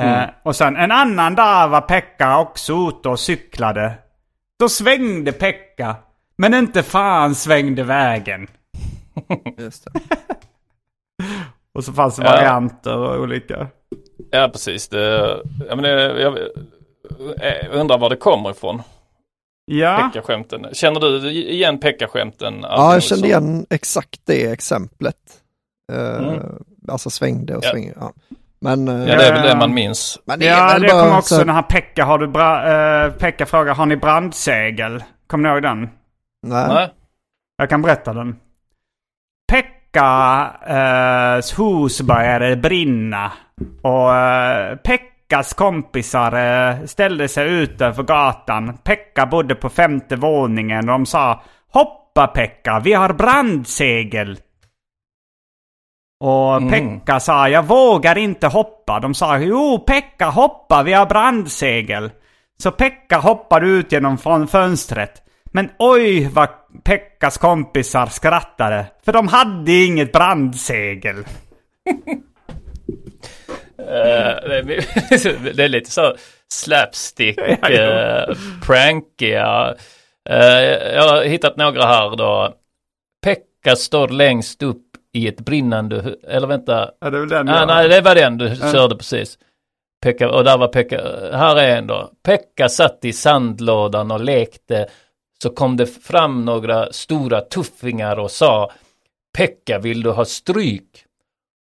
[0.00, 3.92] Eh, och sen en annan dag var Pekka också ute och cyklade.
[4.58, 5.96] Då svängde Pekka.
[6.38, 8.46] Men inte fan svängde vägen.
[9.58, 10.00] Just det.
[11.74, 12.30] Och så fanns det Ja.
[12.30, 13.66] varianter och olika.
[14.30, 14.88] Ja, precis.
[14.88, 15.36] Det,
[15.68, 16.38] jag, menar, jag,
[17.38, 18.82] jag undrar var det kommer ifrån.
[19.66, 20.10] Ja.
[20.12, 20.66] Pekka-skämten.
[20.72, 22.58] Känner du igen Pekka-skämten?
[22.62, 25.16] Ja, jag kände igen exakt det exemplet.
[25.92, 26.40] Eh, Mm.
[26.88, 27.70] Alltså svängde och Ja.
[27.70, 27.94] svängde.
[28.00, 28.12] Ja.
[28.60, 30.18] Men, eh, Ja, det är väl det man minns.
[30.24, 32.04] men det Ja, det kommer också så den här Pekka.
[32.04, 35.04] Har du bra, eh, Pekka frågar, har ni brandsegel?
[35.26, 35.88] Kommer ni ihåg den?
[36.46, 36.68] Nej.
[36.68, 36.88] Nej.
[37.56, 38.36] Jag kan berätta den.
[39.94, 43.32] Pekkas hus började brinna.
[43.82, 48.78] Och eh, Pekkas kompisar eh, ställde sig utanför gatan.
[48.84, 54.38] Pekka bodde på femte våningen och de sa Hoppa Pekka, vi har brandsegel.
[56.20, 56.70] Och Mm.
[56.70, 59.00] Pekka sa jag vågar inte hoppa.
[59.00, 62.10] De sa jo Pekka hoppa, vi har brandsegel.
[62.62, 65.22] Så Pekka hoppade ut genom fönstret.
[65.52, 66.48] Men oj vad
[66.82, 68.86] Pekkas kompisar skrattade.
[69.04, 71.16] För de hade inget brandsegel.
[73.78, 73.84] Eh,
[75.54, 76.16] det, är, lite så
[76.48, 79.74] slapstick, uh, prankiga.
[80.28, 82.54] Eh, jag har hittat några här då.
[83.24, 86.90] Pekka står längst upp i ett brinnande Eller vänta.
[87.00, 89.38] Ja, det är väl den Ah, nej, det var den du körde precis.
[90.02, 91.00] Pekka, och där var Pekka.
[91.32, 92.10] Här är en då.
[92.24, 94.88] Pekka satt i sandlådan och lekte.
[95.44, 98.70] Så kom det fram några stora tuffingar och sa
[99.36, 101.04] Pekka vill du ha stryk?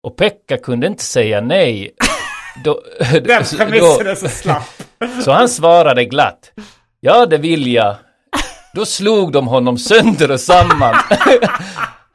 [0.04, 1.92] Och Pekka kunde inte säga nej.
[2.64, 2.82] Då,
[3.24, 4.84] Den så- premissen är så slapp.
[5.24, 6.52] så han svarade glatt.
[7.00, 7.96] Ja, det vill jag.
[8.74, 10.96] Då slog de honom sönder och samman.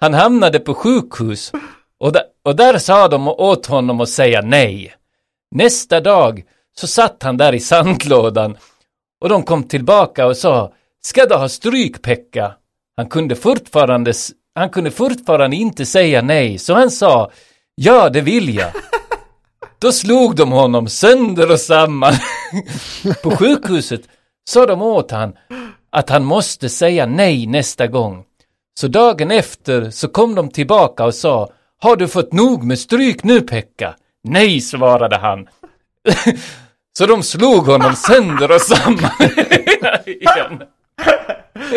[0.00, 1.52] Han hamnade på sjukhus.
[1.98, 4.94] Och, där, och där sa de åt honom att säga nej.
[5.50, 6.42] Nästa dag
[6.78, 8.56] så satt han där i sandlådan.
[9.20, 10.72] Och de kom tillbaka och sa
[11.04, 12.54] Ska du ha stryk Pekka?
[12.96, 14.12] Han kunde fortfarande,
[14.54, 17.30] han kunde fortfarande inte säga nej, så han sa
[17.74, 18.70] ja, det vill jag.
[19.78, 22.14] Då slog de honom sönder och samman.
[23.22, 24.02] På sjukhuset
[24.50, 25.32] sa de åt han
[25.90, 28.24] att han måste säga nej nästa gång.
[28.80, 33.24] Så dagen efter så kom de tillbaka och sa Har du fått nog med stryk
[33.24, 33.94] nu Pekka?
[34.24, 35.48] Nej, svarade han.
[36.98, 39.10] så de slog honom sönder och samman
[40.06, 40.62] igen.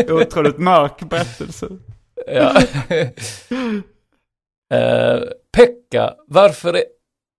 [0.10, 1.68] Otroligt mörk berättelse.
[2.28, 2.62] Ja.
[4.74, 5.20] Eh,
[5.58, 6.84] Pekka, varför är,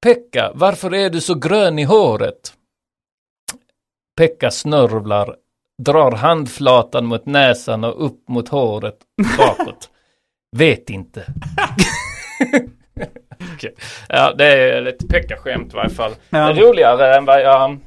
[0.02, 2.52] Pekka, varför är du så grön i håret?
[4.16, 5.36] Pekka snörvlar,
[5.82, 8.98] drar handflatan mot näsan och upp mot håret
[9.38, 9.90] bakåt.
[10.56, 11.24] Vet inte.
[13.54, 13.74] Okej.
[14.08, 16.12] Ja, det är lite Pekka-skämt i varje fall.
[16.30, 16.38] Ja.
[16.38, 17.78] Det är roligare än vad jag,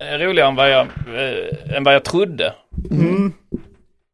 [0.00, 2.54] roligare än vad jag, eh, än vad jag trodde.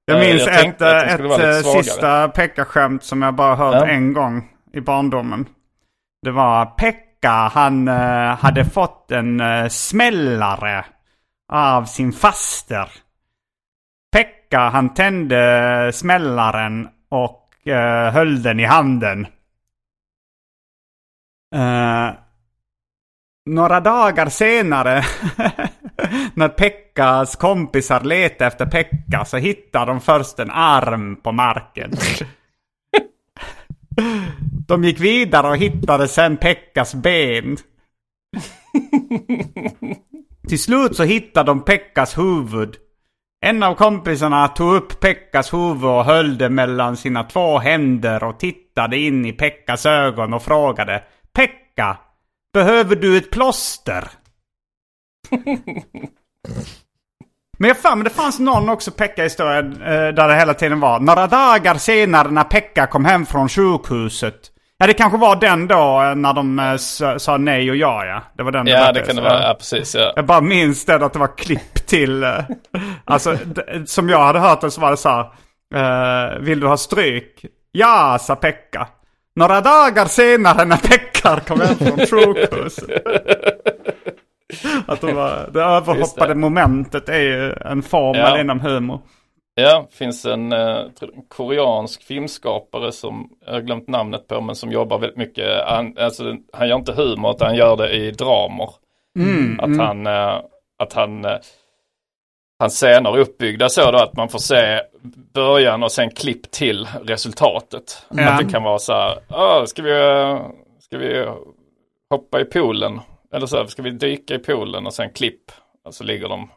[0.05, 1.63] Jag Eh, minns jag ett, ett, eh, svagare.
[1.83, 3.87] sista Pekka-skämt som jag bara hört Ja.
[3.87, 5.47] en gång i barndomen.
[6.23, 10.85] Det var Pekka, han eh, hade fått en eh, smällare
[11.53, 12.91] av sin faster.
[14.13, 19.27] Pekka, han tände smällaren och eh, höll den i handen.
[21.55, 22.11] Eh,
[23.51, 25.03] några dagar senare,
[26.35, 31.91] när Pekkas kompisar letade efter Pekka så hittade de först en arm på marken.
[34.69, 37.57] De gick vidare och hittade sen Pekkas ben.
[40.49, 42.77] Till slut så hittade de Pekkas huvud.
[43.41, 48.41] En av kompisarna tog upp Pekkas huvud och höll det mellan sina två händer och
[48.41, 51.99] tittade in i Pekkas ögon och frågade Pekka,
[52.53, 54.05] behöver du ett plåster?
[57.59, 61.01] Men jag för mig det fanns någon också Pekka-historia eh, där det hela tiden var
[61.01, 64.35] några dagar senare när Pekka kom hem från sjukhuset.
[64.79, 66.77] Ja det kanske var den då eh, när de eh,
[67.19, 68.23] sa, nej och ja ja.
[68.37, 69.29] Det var den Ja, det kan det va?
[69.29, 69.43] vara.
[69.43, 69.95] Ja, precis.
[69.95, 70.13] Ja.
[70.17, 72.27] Jag bara minns det att det var klipp till...
[73.05, 73.37] alltså,
[73.87, 75.09] som jag hade hört det så var det så
[75.71, 76.39] här.
[76.39, 77.45] vill du ha stryk?
[77.73, 78.89] Ja, sa Pekka.
[79.37, 82.91] Några dagar senare när Pekka kom hem från sjukhuset.
[84.87, 88.41] Att de var, det överhoppade momentet är ju en formel Ja.
[88.41, 89.01] inom humor.
[89.55, 90.79] Ja, finns en, eh,
[91.29, 95.65] koreansk filmskapare som jag har glömt namnet på men som jobbar väldigt mycket.
[95.67, 98.71] Han, alltså, han gör inte humor utan han gör det i dramer.
[99.19, 100.41] Mm, Att han, eh,
[100.79, 101.37] att han, eh,
[102.59, 104.81] hans scener är uppbyggda så då att man får se
[105.35, 108.07] början och sen klipp till resultatet.
[108.11, 108.29] Ja.
[108.31, 110.41] Att det kan vara så här, ah, ska vi, eh,
[110.81, 111.27] ska vi
[112.11, 113.01] hoppa i poolen?
[113.33, 115.53] Eller så här, ska vi dyka i poolen och sen klipp?
[115.85, 116.51] Och så ligger de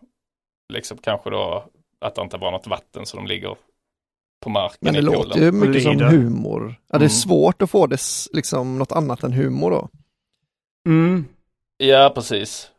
[0.73, 1.65] liksom kanske då
[2.01, 3.55] att det inte var något vatten så de ligger
[4.43, 5.27] på marken Men det i poolen.
[5.27, 6.75] låter ju mycket som humor.
[6.87, 7.09] Ja, det är Mm.
[7.09, 7.97] svårt att få det
[8.33, 9.89] liksom något annat än humor då.
[10.89, 11.25] Mm.
[11.77, 12.71] Ja, precis.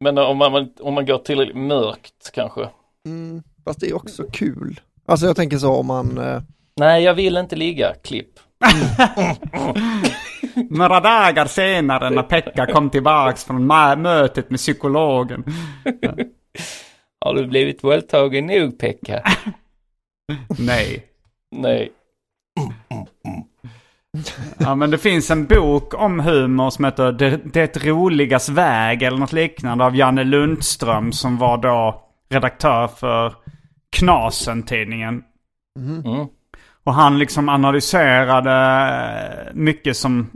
[0.00, 2.68] Men om man, om man går tillräckligt mörkt kanske.
[3.06, 3.42] Mm.
[3.64, 4.80] Fast det är också kul.
[5.06, 6.42] Alltså jag tänker så om man, eh,
[6.76, 8.40] Nej, jag vill inte ligga, klipp.
[10.70, 15.44] Några dagar senare när Pekka kom tillbaks från mötet med psykologen.
[17.20, 19.22] Har du blivit våldtagen nog Pekka?
[20.58, 21.06] Nej.
[21.56, 21.92] Nej.
[24.58, 29.18] Ja men det finns en bok om humor som heter Det, det roligas väg eller
[29.18, 33.34] något liknande av Janne Lundström som var då redaktör för
[33.96, 35.22] Knasen-tidningen.
[35.78, 36.26] Mm.
[36.86, 40.30] Och han liksom analyserade mycket som,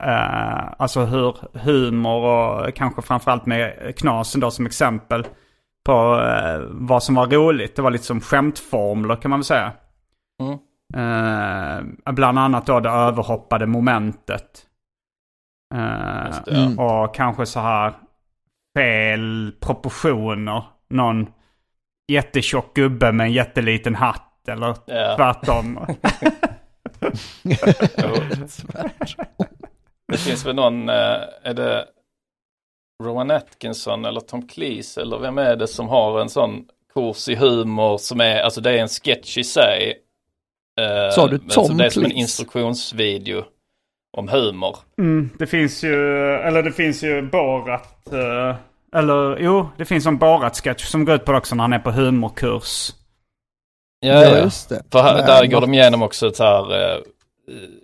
[0.00, 5.26] eh, alltså hur humor och kanske framförallt med Knasen då som exempel
[5.84, 7.76] på eh, vad som var roligt.
[7.76, 9.72] Det var lite som skämtformler kan man väl säga.
[10.42, 10.58] Mm.
[10.94, 14.66] Eh, bland annat då det överhoppade momentet.
[15.74, 16.84] Eh, det, ja.
[16.84, 17.92] Och kanske så här
[18.78, 20.64] fel proportioner.
[20.90, 21.26] Någon
[22.12, 25.16] jättetjock gubbe med en jätteliten hatt eller Ja.
[25.16, 25.78] tvärtom.
[30.08, 30.94] Det finns väl någon, eh,
[31.42, 31.86] är det
[33.04, 37.34] Rowan Atkinson eller Tom Cleese eller vem är det som har en sån kurs i
[37.34, 39.94] humor som är, alltså det är en sketch i sig.
[40.80, 42.20] Eh, Sa du men Tom som Det är som en Cleese?
[42.20, 43.44] instruktionsvideo
[44.16, 44.76] om humor.
[44.98, 45.94] Mm, det finns ju,
[46.34, 48.12] eller det finns ju Borat.
[48.12, 48.56] eh,
[48.96, 51.78] eller jo, det finns en Borat-sketch som går ut på det också när han är
[51.78, 52.90] på humorkurs.
[54.02, 54.38] Ja, ja.
[54.38, 54.82] just det.
[54.92, 57.00] För här, där går de igenom också ett här, eh,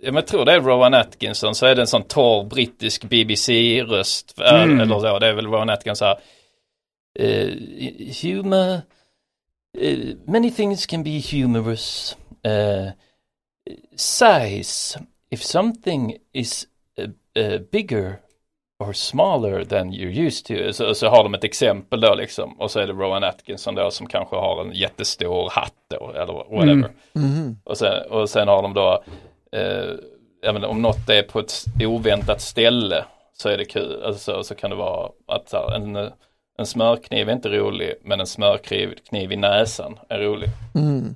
[0.01, 4.39] jag tror det är Rowan Atkinson, så är det en sån torr brittisk BBC-röst.
[4.41, 4.79] eh, Mm.
[4.79, 6.19] Eller så, det är väl Rowan Atkinson så här.
[7.19, 7.53] eh,
[8.21, 8.81] humor,
[9.79, 12.17] eh, many things can be humorous.
[12.47, 12.91] uh,
[13.95, 14.97] size.
[15.31, 16.67] If something is
[16.99, 17.07] uh,
[17.43, 18.19] uh, bigger
[18.79, 20.73] or smaller than you're used to.
[20.73, 22.59] Så, så har de ett exempel då liksom.
[22.59, 26.33] Och så är det Rowan Atkinson då som kanske har en jättestor hatt då eller
[26.55, 26.89] whatever.
[27.63, 29.03] Och, sen, och sen har de då,
[29.51, 33.05] eh, menar, om något är på ett oväntat ställe
[33.37, 34.03] så är det kul.
[34.05, 35.95] Alltså, så kan det vara att så här, en,
[36.57, 40.49] en smörkniv är inte rolig men en smörkniv kniv i näsan är rolig.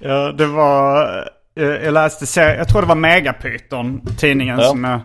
[0.00, 1.28] Ja, det var...
[1.60, 4.64] eh, Jag läste, ser- jag tror det var Megapyton, tidningen Ja.
[4.68, 5.00] som jag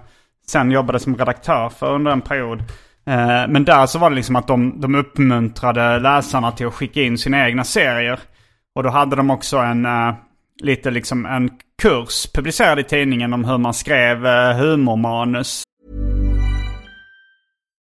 [0.48, 2.60] sen jobbade som redaktör för under en period.
[3.08, 7.02] Eh, Men där så var det liksom att de, de uppmuntrade läsarna till att skicka
[7.02, 8.20] in sina egna serier.
[8.76, 10.14] Och då hade de också en, eh,
[10.62, 11.50] lite liksom en
[11.82, 15.64] kurs publicerad i tidningen om hur man skrev humormanus.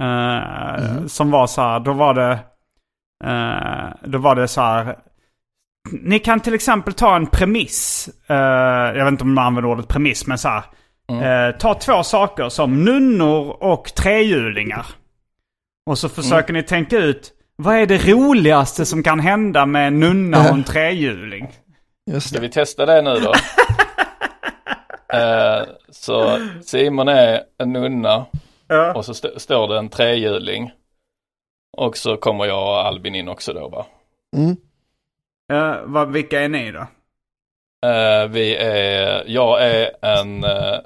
[0.00, 2.32] Eh, Som var så här, då var det...
[3.24, 4.98] eh, då var det så här...
[6.02, 8.08] Ni kan till exempel ta en premiss.
[8.28, 8.36] eh,
[8.96, 10.62] jag vet inte om man använder ordet premiss, men så här.
[11.48, 14.86] eh, ta två saker som nunnor och trehjulingar.
[15.90, 20.00] Och så försöker ni tänka ut, vad är det roligaste som kan hända med en
[20.00, 21.48] nunna och en trehjuling?
[22.10, 23.32] Just Ska vi testa det nu då?
[25.90, 28.26] Så Simon är en nunna
[28.70, 28.94] Ja.
[28.94, 30.70] och så st- står det en trehjuling.
[31.76, 33.86] Och så kommer jag och Albin in också då va?
[34.36, 34.56] Mm.
[35.52, 36.80] Eh, vad, vilka är ni då?
[37.88, 40.78] Eh, vi är, jag är en eh,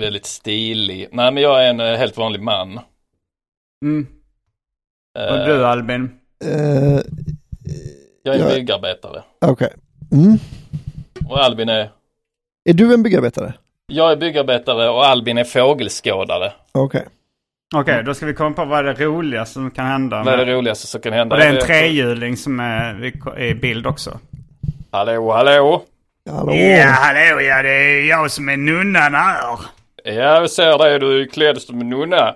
[0.00, 2.80] väldigt stilig, nej men jag är en eh, helt vanlig man.
[3.84, 4.06] Mm.
[5.30, 6.20] Och du Albin?
[8.22, 9.22] Jag är en jag- byggarbetare.
[9.40, 9.72] Okej.
[10.12, 10.38] Mm.
[11.28, 11.90] Och Albin är,
[12.64, 13.54] Är du en byggarbetare?
[13.86, 16.52] Jag är byggarbetare och Albin är fågelskådare.
[16.72, 17.04] Okej.
[17.74, 20.22] Okej, då ska vi komma på vad är det roligaste som kan hända.
[20.22, 21.36] Vad är det roligaste som kan hända?
[21.36, 24.18] Och det är en trehjuling som är i bild också.
[24.90, 25.82] Hallå, hallå.
[26.30, 26.52] Hallå?
[26.88, 29.40] hallå ja, det är jag som är nunnan här.
[30.04, 30.98] Ja, jag ser dig.
[30.98, 32.34] Du är klädd som en nunna.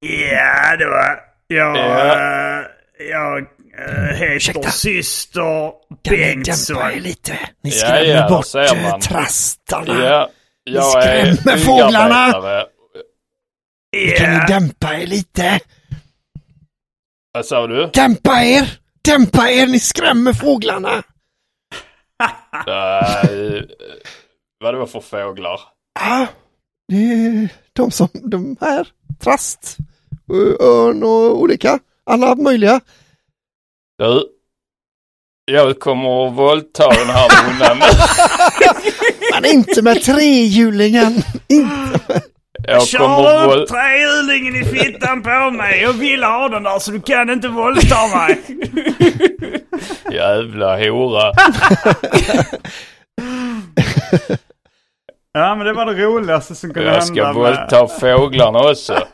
[0.00, 1.18] Ja, det var...
[1.46, 1.76] Jag...
[1.76, 2.06] Ja.
[2.06, 2.64] eh,
[3.10, 5.70] jag uh, heter syster
[6.02, 6.76] Kan ni Bengtsson.
[6.76, 7.32] dämpa er lite?
[7.62, 9.00] Ni Ja, skrämmer ja, bort eh, man.
[9.00, 10.04] trastarna.
[10.04, 10.28] Ja,
[10.74, 12.26] jag är skrämmer fåglarna.
[12.26, 12.66] byggarbetare.
[14.18, 15.60] Kan ni dämpa er lite?
[17.32, 17.86] Vad sa du?
[17.92, 18.78] Dämpa er!
[19.02, 20.90] Dämpa er, ni skrämmer fåglarna!
[22.66, 23.68] Nej,
[24.60, 25.60] vad det var för fåglar?
[26.00, 26.26] Ja,
[26.88, 29.76] det är de som, de här, trast,
[30.60, 32.80] örn och olika, alla möjliga.
[33.98, 34.24] Du,
[35.44, 37.78] jag kommer att våldta den här nunnan.
[39.32, 41.22] Men inte med trehjulingen!
[41.48, 42.22] Inte.
[42.68, 45.82] Jag kommer Kör upp trehjulingen i fittan på mig.
[45.82, 48.40] Jag vill ha den där så du kan inte våldta mig.
[50.12, 51.32] Jävla hora.
[55.32, 57.40] ja, men det var det roligaste som kunde Jag ska hända.
[57.40, 58.98] med- våldta fåglarna också.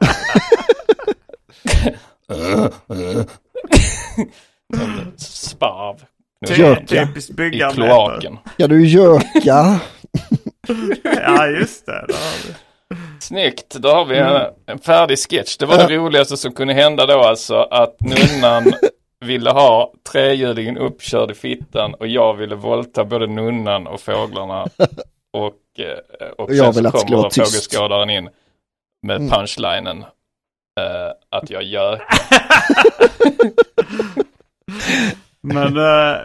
[5.17, 5.97] Sparv.
[6.49, 7.87] Gör- Typiskt I byggarbetare.
[7.87, 8.39] kloaken.
[8.55, 9.81] Ska du göka?
[11.27, 12.05] Ja, just det.
[12.09, 12.55] det har vi.
[13.21, 15.57] Snyggt, då har vi en, en färdig sketch.
[15.57, 18.73] Det var det roligaste som kunde hända då alltså att nunnan
[19.25, 24.67] ville ha trehjulingen uppkörd i fittan och jag ville våldta både nunnan och fåglarna.
[25.33, 27.37] Och, eh, och Och sen så kommer tyst.
[27.37, 28.29] fågelskådaren in
[29.07, 29.31] med Mm.
[29.31, 30.03] punchlinen.
[30.81, 32.03] eh, att jag gör.
[35.41, 36.17] Men eh,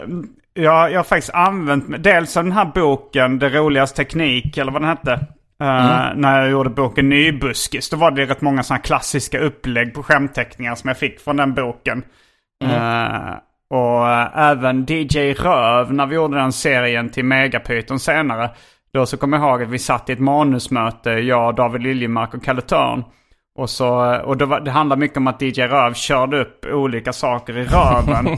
[0.54, 4.82] jag, jag har faktiskt använt dels av den här boken, Det roligas teknik, eller vad
[4.82, 5.12] den hette.
[5.62, 7.90] eh, När jag gjorde boken Nybuskis.
[7.90, 11.54] Då var det rätt många sådana klassiska upplägg på skämtteckningar som jag fick från den
[11.54, 12.04] boken.
[12.64, 13.34] Eh,
[13.70, 18.50] och eh, även DJ Röv, när vi gjorde den serien till Megapyton senare.
[18.94, 22.44] Då så kommer jag ihåg att vi satt i ett manusmöte, jag, David Liljemark och
[22.44, 23.04] Kalle Törn.
[23.56, 27.14] Och, så, och det, var, det handlar mycket om att DJ Röv körde upp olika
[27.14, 28.28] saker i röven.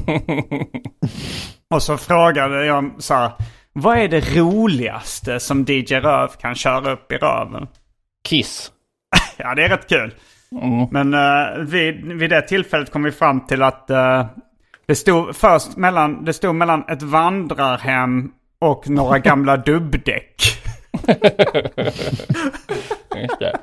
[1.70, 3.32] och så frågade jag så här,
[3.74, 7.68] vad är det roligaste som DJ Röv kan köra upp i röven?
[8.28, 8.72] Kiss.
[9.38, 10.14] ja, det är rätt kul.
[10.61, 10.88] Mm.
[10.91, 14.26] Men eh, vid, vid det tillfället kom vi fram till att eh,
[14.86, 20.36] det stod först mellan, det stod mellan ett vandrarhem och några gamla dubbdäck.
[23.16, 23.59] Just det.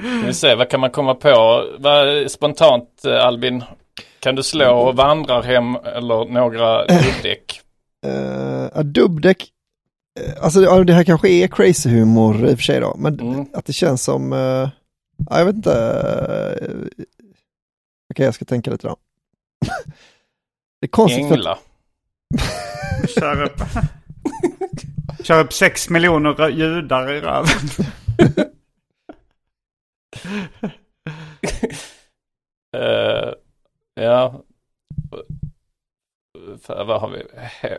[0.00, 1.64] Vi se, vad kan man komma på?
[1.78, 3.64] Vad, spontant eh, Albin,
[4.20, 7.60] kan du slå vandrarhem eller några dubbdäck?
[8.06, 9.48] Uh, ja, dubbdäck,
[10.20, 13.46] eh, alltså det här kanske är crazy humor i och för sig då, men Mm.
[13.54, 14.32] att det känns som,
[15.30, 17.04] ja, jag vet inte, uh,
[18.14, 18.96] okej jag ska tänka lite då.
[20.80, 21.58] det är konstigt att, Ängla.
[23.18, 23.60] Kör upp,
[25.22, 27.46] kör upp sex miljoner judar i röven.
[32.76, 33.32] Eh,
[33.94, 34.42] ja.
[36.62, 37.22] För, vad har vi?
[37.62, 37.78] Hå-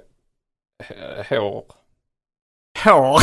[0.80, 1.66] hå- Hår.
[2.84, 3.22] Hår.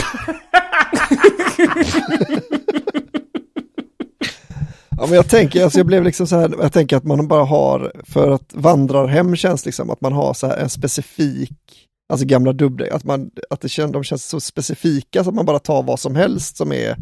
[4.91, 7.45] ja men jag tänker, alltså jag blev liksom så här, jag tänker att man bara
[7.45, 12.53] har, för att vandrarhem känns liksom att man har så här en specifik, alltså gamla
[12.53, 15.83] dubbdäck, att man, att det känns, de känns så specifika så att man bara tar
[15.83, 16.97] vad som helst som är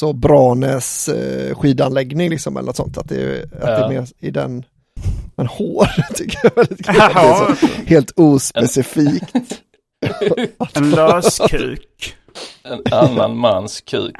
[0.00, 4.06] så Branäs eh, skidanläggning liksom eller något sånt, att det, är- att det är mer
[4.18, 4.64] i den,
[5.36, 7.48] men hår tycker jag är väldigt kul, det Ja.
[7.50, 9.34] är så helt ospecifikt.
[10.74, 12.14] En löskuk.
[12.62, 14.16] En annan mans kuk.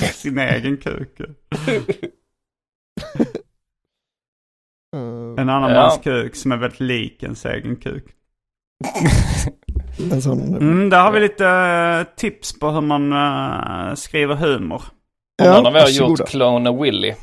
[0.14, 1.20] Sin egen kuk.
[5.38, 5.82] En annan Ja.
[5.82, 8.04] mans kuk som är väldigt lik ens egen kuk.
[10.12, 14.82] En sån, Mm, där har vi lite eh, tips på hur man eh, skriver humor.
[15.42, 17.14] Någon av er har gjort Clone Willy.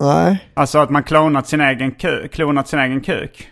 [0.00, 2.32] Nej, Alltså att man klonat sin egen kuk.
[2.32, 3.48] Klonat sin egen kuk.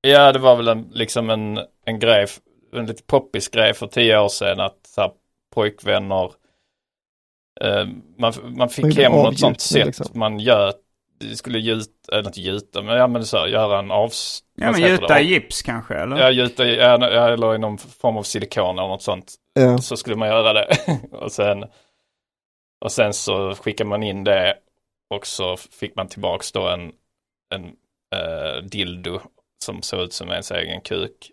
[0.00, 2.26] Ja, det var väl en, liksom en, en grej,
[2.76, 5.10] en lite poppis grej för tio år sedan att så här,
[5.54, 6.24] pojkvänner,
[7.60, 7.86] eh,
[8.18, 10.06] man, man fick hem något sånt sätt, liksom.
[10.18, 10.76] man göt,
[11.36, 14.42] skulle gjuta, eller inte gjuta, men ja men så här, göra en avs...
[14.54, 16.16] Ja vad men gjuta i gips kanske eller?
[16.16, 19.34] Ja, gjuta i, ja, eller i någon form av silikon eller något sånt.
[19.52, 19.78] ja.
[19.78, 20.78] Så skulle man göra det.
[21.12, 21.64] och, sen,
[22.84, 24.54] och sen så skickar man in det
[25.14, 26.92] och så fick man tillbaks då en,
[27.54, 27.64] en
[28.14, 29.20] eh, dildo
[29.64, 31.30] som såg ut som ens egen kuk.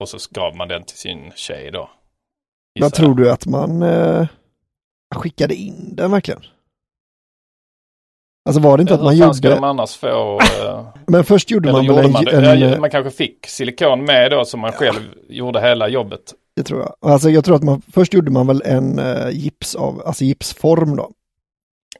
[0.00, 1.90] Och så gav man den till sin tjej då.
[2.74, 4.28] Gissar tror du att man eh,
[5.14, 6.42] skickade in den verkligen?
[8.50, 10.40] Alltså var det inte att man Hur fan skulle gjorde, de annars få...
[10.66, 13.46] eh, men först gjorde eller man väl gjorde en, man en, Ja, man kanske fick
[13.46, 16.20] silikon med då så man själv gjorde hela jobbet.
[16.56, 17.12] det tror jag.
[17.12, 20.96] Alltså jag tror att man, först gjorde man väl en eh, gips av, alltså gipsform
[20.96, 21.10] då.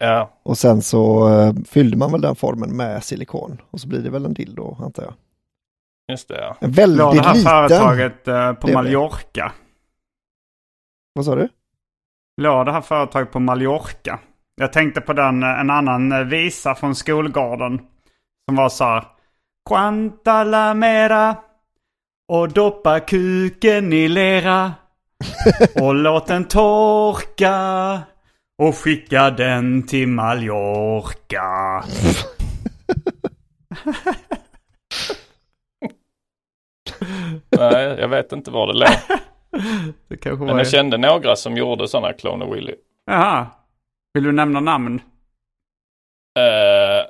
[0.00, 3.60] Ja, Och sen så eh, fyllde man väl den formen med silikon.
[3.70, 5.12] Och så blir det väl en dildo antar jag.
[6.12, 6.56] just det ja.
[6.60, 7.50] En väldigt Låg det här liten.
[7.50, 8.68] företaget eh, på.
[8.68, 9.52] Mallorca?
[11.14, 11.48] Vad sa du?
[12.42, 14.18] Låg det här företaget på Mallorca?
[14.54, 17.80] Jag tänkte på den, eh, en annan eh, visa från skolgården.
[18.48, 19.04] Som var så här.
[19.68, 21.36] Quanta la mera
[22.28, 24.72] och doppa kuken i lera.
[25.80, 28.00] Och låt den torka
[28.58, 31.84] och skicka den till Mallorca.
[37.58, 38.88] Nej, jag vet inte var det låg.
[40.38, 42.74] Men jag kände några som gjorde sådana Clone Willy.
[43.06, 43.46] Jaha.
[44.14, 45.00] Vill du nämna namn?
[46.38, 47.06] Eh,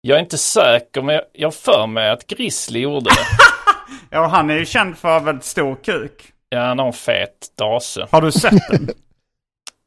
[0.00, 3.10] jag är inte säker, men jag, jag för mig att Grizzly gjorde det.
[4.12, 6.32] Ja, han är ju känd för väldigt stor kuk.
[6.48, 8.06] Ja, han har en fet dase.
[8.10, 8.88] Har du sett den?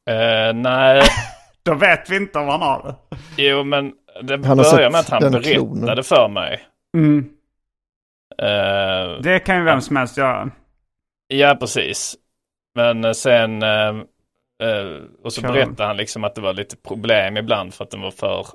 [0.10, 1.04] Eh, nej,
[1.64, 3.18] Då vet vi inte om han har det.
[3.44, 6.04] jo men det Han börjar med att han berättade klonen.
[6.04, 6.62] för mig.
[6.98, 7.30] Mm.
[8.38, 10.52] Eh, Det kan ju vem som helst göra.
[11.28, 12.16] ja, precis.
[12.76, 13.94] Men sen, eh,
[14.64, 15.54] eh, och så Kör.
[15.54, 18.46] berättade han liksom att det var lite problem ibland för att den var för,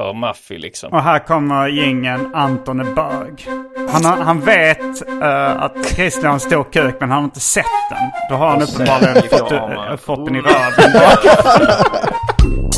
[0.00, 0.92] för Maffi liksom.
[0.92, 3.48] Och här kommer gingen Anton är bög.
[3.90, 7.40] Han, har, han vet eh, att Christian har en stor kuk men han har inte
[7.40, 8.10] sett den.
[8.30, 11.02] Då har han uppenbarligen fått, uh, fått den i röven.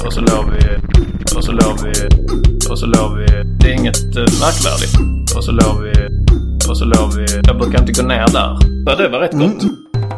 [0.06, 0.76] Och så låg vi...
[1.36, 1.92] Och så låg vi...
[2.70, 3.26] Och så låg vi...
[3.60, 4.94] Det är inget uh, märkvärdigt.
[5.36, 5.92] Och så låg vi...
[6.70, 7.26] Och så låg vi...
[7.42, 8.56] Jag brukar inte gå ner där.
[8.86, 9.62] Ja, det var rätt gott.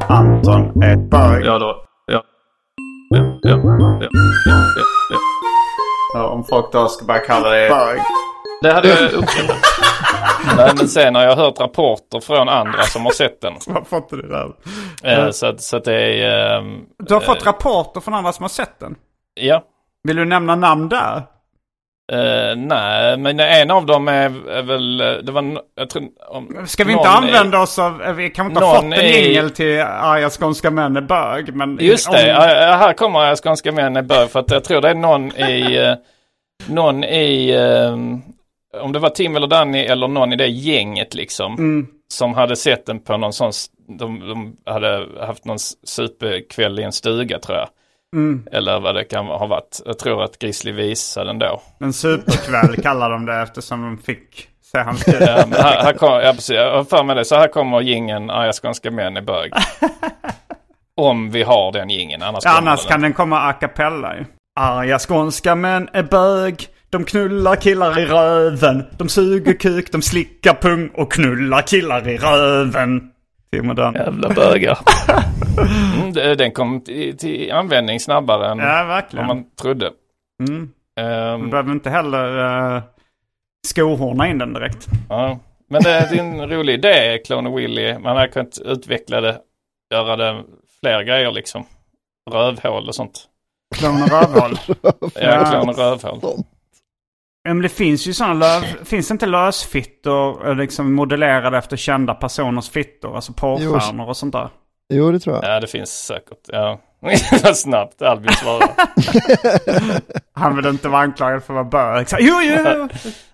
[0.08, 1.44] Anton är bög.
[1.44, 1.84] Ja då.
[6.14, 6.28] Ja.
[6.28, 7.98] Om folk då ska börja kalla det bög.
[8.62, 9.56] Det hade jag uppskattat.
[10.56, 13.60] Nej men sen har jag hört rapporter från andra som har sett den.
[13.60, 14.52] Som har fått i röven.
[15.04, 15.94] Eh, så, att, så att det
[16.24, 16.58] är...
[16.58, 18.94] ehm, Du har fått eh, rapporter från andra som har sett den.
[19.34, 19.62] Ja.
[20.04, 21.22] Vill du nämna namn där?
[22.12, 25.00] Eh, nej, men en av dem är, är väl...
[25.00, 25.60] eh, Det var...
[25.74, 28.02] Jag tror, om, Ska vi inte använda är, oss av...
[28.02, 31.54] eh, Vi kan inte ha fått en är- jingel till arga skånska män är bög.
[31.54, 34.80] Men Just om- det, här kommer jag skånska män i bör för att jag tror
[34.80, 35.96] det är någon i...
[36.66, 37.50] någon i...
[37.50, 37.92] eh,
[38.82, 41.52] om det var Tim eller Danny eller någon i det gänget liksom.
[41.54, 41.86] Mm.
[42.12, 43.52] Som hade sett den på någon sån...
[43.98, 47.68] De, de hade haft någon superkväll i en stuga tror jag.
[48.16, 48.46] Mm.
[48.52, 49.80] Eller vad det kan ha varit.
[49.86, 51.62] Jag tror att Grizzly visade den då.
[51.80, 55.16] En superkväll kallar de det eftersom de fick se hans kuk.
[55.20, 56.56] Ja, men här, här kom, ja, precis.
[56.56, 57.24] Jag har för mig det.
[57.24, 59.52] Så här kommer gingen Arga skånska män i bög.
[60.96, 62.22] Om vi har den gingen.
[62.22, 64.24] Annars, Ja, annars kan den komma a cappella ju.
[64.60, 66.66] Arga skånska män är bög.
[66.90, 68.84] De knullar killar i röven.
[68.98, 73.11] De suger kuk, de slickar pung och knullar killar i röven.
[73.52, 73.94] Tim och Dan.
[73.94, 74.78] Jävla bögar.
[76.00, 79.26] Mm, den kom till, till användning snabbare än Ja, verkligen.
[79.26, 79.90] vad man trodde.
[80.48, 80.70] Mm.
[81.00, 82.38] Ehm, Man behöver inte heller
[82.76, 82.82] uh,
[83.66, 84.86] skohorna in den direkt.
[85.08, 85.38] ja.
[85.68, 87.98] Men det, är en rolig idé, Clone och Willy.
[87.98, 89.38] Man hade kunnat utveckla det,
[89.94, 90.42] göra det
[90.80, 91.64] fler grejer liksom.
[92.30, 93.20] Rövhål och sånt.
[93.76, 94.56] Klon och rövhål.
[95.14, 96.20] Ja, klon och rövhål.
[97.44, 98.62] Ja, Men det finns ju sådana löv...
[98.84, 103.16] Finns det inte lösfittor eh, liksom modellerade efter kända personers fittor?
[103.16, 104.48] Alltså porrstjärnor och sånt där.
[104.92, 105.44] Jo, det tror jag.
[105.44, 106.38] Ja, det finns säkert.
[106.46, 106.80] Ja.
[107.42, 108.68] Vad snabbt Albin svarar.
[110.34, 112.08] Han vill inte vara anklagad för att vara bög.
[112.08, 112.88] Så, Jo, jo!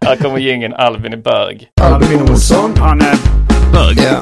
[0.06, 1.68] Här kommer gingen Albin i bög.
[1.80, 2.72] Albin Olsson.
[2.76, 3.16] Han är
[3.72, 3.98] Bög.
[3.98, 4.20] Ja.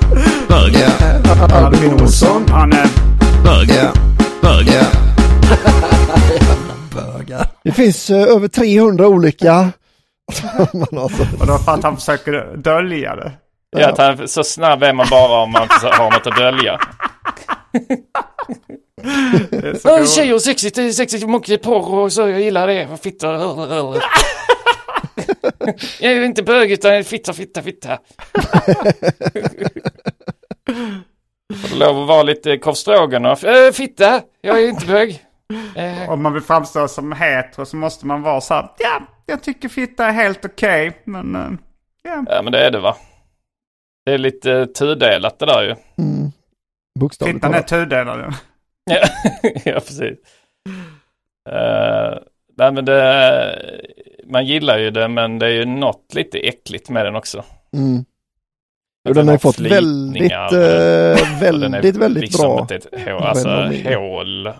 [0.48, 0.74] Bög.
[0.74, 1.56] Ja.
[1.56, 2.44] Albin Olsson.
[2.50, 2.86] Han är
[3.44, 3.68] Bög.
[3.68, 3.92] Ja.
[4.42, 4.66] Bög.
[4.68, 5.05] Ja.
[7.66, 9.72] Det finns eh, över 300 olika.
[11.40, 13.32] Och då för att han försöker dölja det.
[13.70, 16.80] Ja, att han, så snabb är man bara om man har något att dölja.
[19.50, 20.10] Det är så Åh, roligt.
[20.10, 22.88] tjejer, sexigt, sexigt, mycket porr och så, jag gillar det.
[23.02, 23.26] Fitta.
[26.00, 27.98] Jag är inte bög utan fitta, fitta, fitta.
[31.54, 33.44] Får lov att vara lite korv stroganoff.
[33.44, 35.25] Äh, fitta, jag är inte bög.
[35.76, 38.68] Eh, Om man vill framstå som hetero så måste man vara så här.
[38.78, 41.02] Ja, jag tycker fitta är helt okej.
[41.04, 41.50] men eh,
[42.02, 42.24] ja.
[42.28, 42.96] ja, men det är det va.
[44.04, 45.74] Det är lite tudelat det där ju.
[46.04, 46.32] Mm.
[46.98, 48.18] Bokstavligt Fittan är tudelad.
[48.90, 49.06] ja.
[49.64, 50.18] Ja, precis.
[51.48, 52.18] Uh,
[52.56, 53.58] nej men det,
[54.26, 57.44] man gillar ju det men det är ju något lite äckligt med den också.
[57.76, 58.04] Mm.
[59.08, 62.66] Och den har fått väldigt, eh, den är väldigt, väldigt liksom bra.
[62.70, 63.48] Ett, ett hål, alltså
[63.84, 64.52] hål.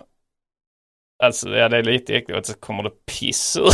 [1.23, 2.39] Alltså ja, det är lite äckligt.
[2.39, 3.69] Och så kommer det piss ur.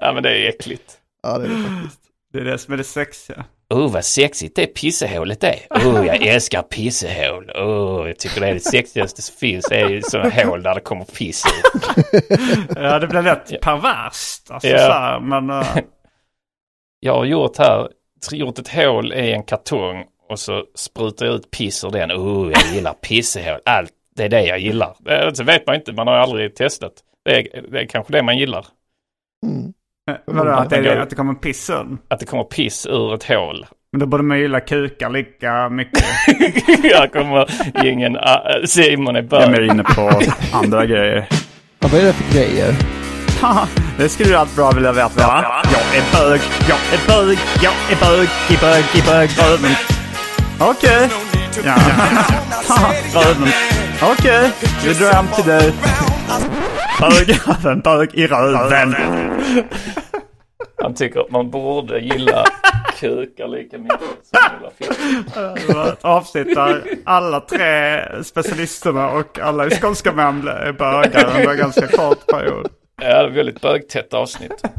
[0.00, 0.98] ja men det är äckligt.
[1.22, 2.00] Ja, det är det faktiskt.
[2.32, 3.44] Det är det som är det sexiga.
[3.70, 5.56] Oh vad sexigt det pissehålet är.
[5.70, 7.50] Oh jag älskar pissehål.
[7.50, 9.66] Oh jag tycker det är det sexigaste som finns.
[9.68, 11.52] Det är sådana hål där det kommer piss ur.
[12.82, 14.50] Ja, det blir lätt perverst.
[14.50, 14.78] Alltså, Ja.
[14.78, 15.50] så här, men...
[15.50, 15.76] eh,
[17.00, 17.88] Jag har gjort här,
[18.32, 22.12] gjort ett hål i en kartong och så sprutar jag ut piss ur den.
[22.12, 23.60] Oh, jag gillar pissehål.
[23.64, 24.96] Allt, det är det jag gillar.
[24.98, 26.92] Det så vet man inte, man har aldrig testat.
[27.24, 28.66] Det är, det är kanske det man gillar.
[29.46, 29.72] Mm.
[30.26, 31.96] vadå, att, det, att det kommer piss ur?
[32.08, 33.66] Att det kommer piss ur ett hål.
[33.92, 36.04] Men då borde man ju gilla kukar lika mycket.
[36.82, 37.50] Jag kommer
[37.84, 39.70] ingen uh, Simon är Jag är bög.
[39.70, 40.20] inne på
[40.52, 41.28] andra grejer.
[41.80, 42.74] Ja, vad är det för grejer?
[43.98, 45.62] det skulle du allt bra vilja veta va?
[45.64, 49.76] Jag är bög, jag är bög, jag är bög, i bög, i bög, röven.
[50.60, 51.08] Okej.
[51.64, 51.74] Ja.
[53.20, 53.83] röven.
[54.02, 54.50] Okej,
[54.84, 55.72] vi drar hem till dig.
[57.00, 58.94] Bög, röven, bög i röven.
[60.82, 62.44] Han tycker att man borde gilla
[63.00, 66.04] kukar lika mycket som gillar fisk.
[66.04, 71.86] Avsnitt där alla tre specialisterna och alla i skånska män är bögar under en ganska
[71.86, 72.68] kort period.
[73.02, 74.62] Ja, det är väldigt bögtätt avsnitt.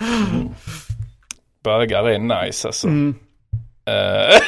[0.00, 0.48] Mm.
[1.64, 2.86] Bögar är nice alltså.
[2.88, 3.14] Mm.
[3.86, 4.38] Eh,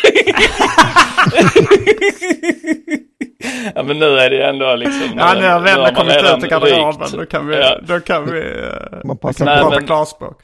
[3.74, 5.18] ja men nu är det ju ändå liksom.
[5.18, 7.08] Ja, nu har vänner kommit ut ur garderoben.
[7.12, 7.78] Då kan vi, Ja.
[7.82, 10.42] då kan vi, eh, Man passar Nej, prata men- klarspråk.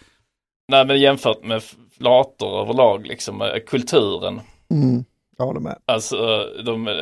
[0.69, 1.63] Nej men jämfört med
[1.99, 4.41] flator överlag liksom, eh, kulturen.
[4.71, 5.05] Mm,
[5.39, 5.77] jag håller med.
[5.87, 6.97] Alltså de bög,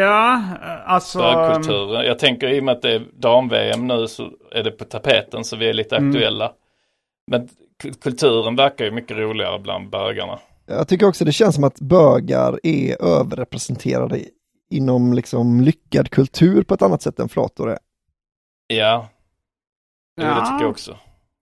[0.00, 0.42] ja,
[0.86, 1.18] alltså...
[1.18, 2.06] bögkulturen.
[2.06, 5.44] Jag tänker i och med att det är dam-VM nu så är det på tapeten
[5.44, 6.10] så vi är lite Mm.
[6.10, 6.52] aktuella.
[7.30, 7.48] Men
[7.82, 10.38] ku- kulturen verkar ju mycket roligare bland bögarna.
[10.70, 14.20] Jag tycker också det känns som att bögar är överrepresenterade
[14.70, 17.78] inom liksom lyckad kultur på ett annat sätt än flator är.
[18.66, 19.08] Ja,
[20.16, 20.34] det Ja.
[20.44, 20.96] tycker jag också.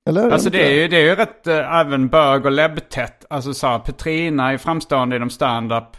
[0.09, 0.31] Eller?
[0.31, 3.25] Alltså det är ju, det är ju rätt äh, även bög och läbbtätt.
[3.31, 5.97] Alltså så här, Petrina är framstående inom stand-up.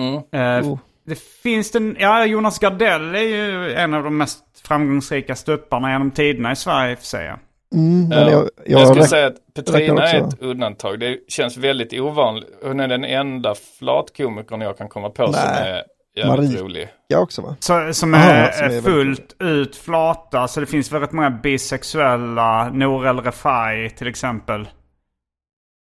[0.00, 0.14] Mm.
[0.32, 0.78] Eh, Oh.
[1.06, 6.10] Det finns den, ja Jonas Gardell är ju en av de mest framgångsrika stupparna genom
[6.10, 7.34] tiderna i Sverige för sig.
[7.76, 8.30] Mm, Ja.
[8.30, 8.50] jag, jag,
[8.80, 11.00] Jag skulle räk- säga att Petrina är ett undantag.
[11.00, 12.48] Det känns väldigt ovanligt.
[12.62, 15.70] Hon är den enda flatkomikern jag kan komma på som Nej.
[15.70, 15.82] är
[16.16, 16.62] jävligt Marie.
[16.62, 16.88] rolig.
[17.08, 17.56] jag också va?
[17.60, 20.48] Så, som Aha, är, som är är fullt ut flata.
[20.48, 22.68] Så det finns väldigt många bisexuella.
[22.72, 24.68] Nour El Refai till exempel.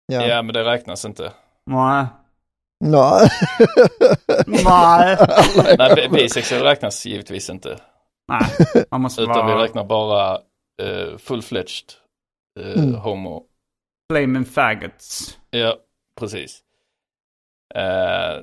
[0.05, 0.21] Ja.
[0.25, 1.32] Ja, men det räknas inte.
[1.65, 2.05] Nej.
[2.84, 3.29] Nej.
[4.47, 5.17] Nej.
[5.77, 7.77] Nej, bi- bisexuell räknas givetvis inte.
[8.27, 8.41] Nej,
[8.91, 10.38] man måste Utan vi vara räknar bara
[10.82, 11.93] uh, full-fledged
[12.59, 12.95] eh, Mm.
[12.95, 13.43] homo.
[14.11, 15.39] flaming faggots.
[15.49, 15.78] Ja,
[16.19, 16.63] precis.
[17.76, 18.39] Eh,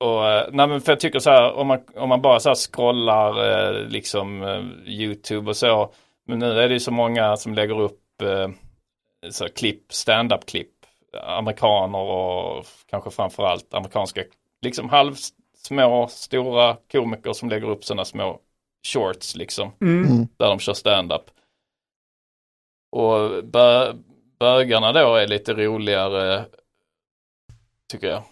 [0.00, 2.48] och, eh, nej men för jag tycker så här, om man, om man bara så
[2.48, 5.92] här scrollar eh, liksom eh, YouTube och så.
[6.26, 8.48] Men nu är det ju så många som lägger upp eh,
[9.30, 10.70] så här, klipp, stand-up klipp.
[11.22, 14.24] Amerikaner och kanske framförallt amerikanska,
[14.62, 18.40] liksom halvsmå, stora komiker som lägger upp sådana små
[18.86, 19.72] shorts liksom.
[19.80, 20.28] Mm.
[20.36, 21.22] Där de kör stand-up.
[22.92, 23.92] Och bö,
[24.38, 26.44] bögarna då är lite roligare,
[27.92, 28.22] tycker jag,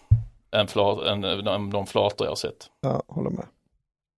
[0.51, 2.69] än, flat, än, än de flator jag har sett.
[2.81, 3.45] Ja, håller med.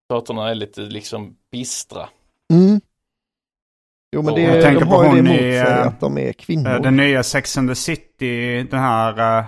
[0.10, 2.10] Flatorna är lite liksom bistra.
[2.54, 2.82] Mm.
[4.16, 6.00] Jo men det, Jag tänker de på har ju det emot i, sig eh, att
[6.00, 6.72] de är kvinnor.
[6.72, 9.46] Eh, Den nya Sex and the City, den här, eh,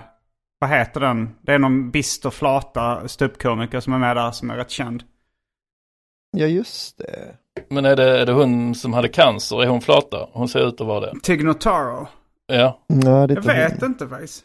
[0.58, 1.36] vad heter den?
[1.42, 5.02] Det är någon bister flata ståuppkomiker som är med där som är rätt känd.
[6.30, 7.34] Ja just det.
[7.70, 9.62] Men är det, är det hon som hade cancer?
[9.62, 10.28] Är hon flata?
[10.32, 11.14] Hon ser ut att vara det.
[11.22, 12.06] Tig Notaro.
[12.46, 13.90] Ja, Nej, det är Jag inte vet hon.
[13.90, 14.44] inte faktiskt.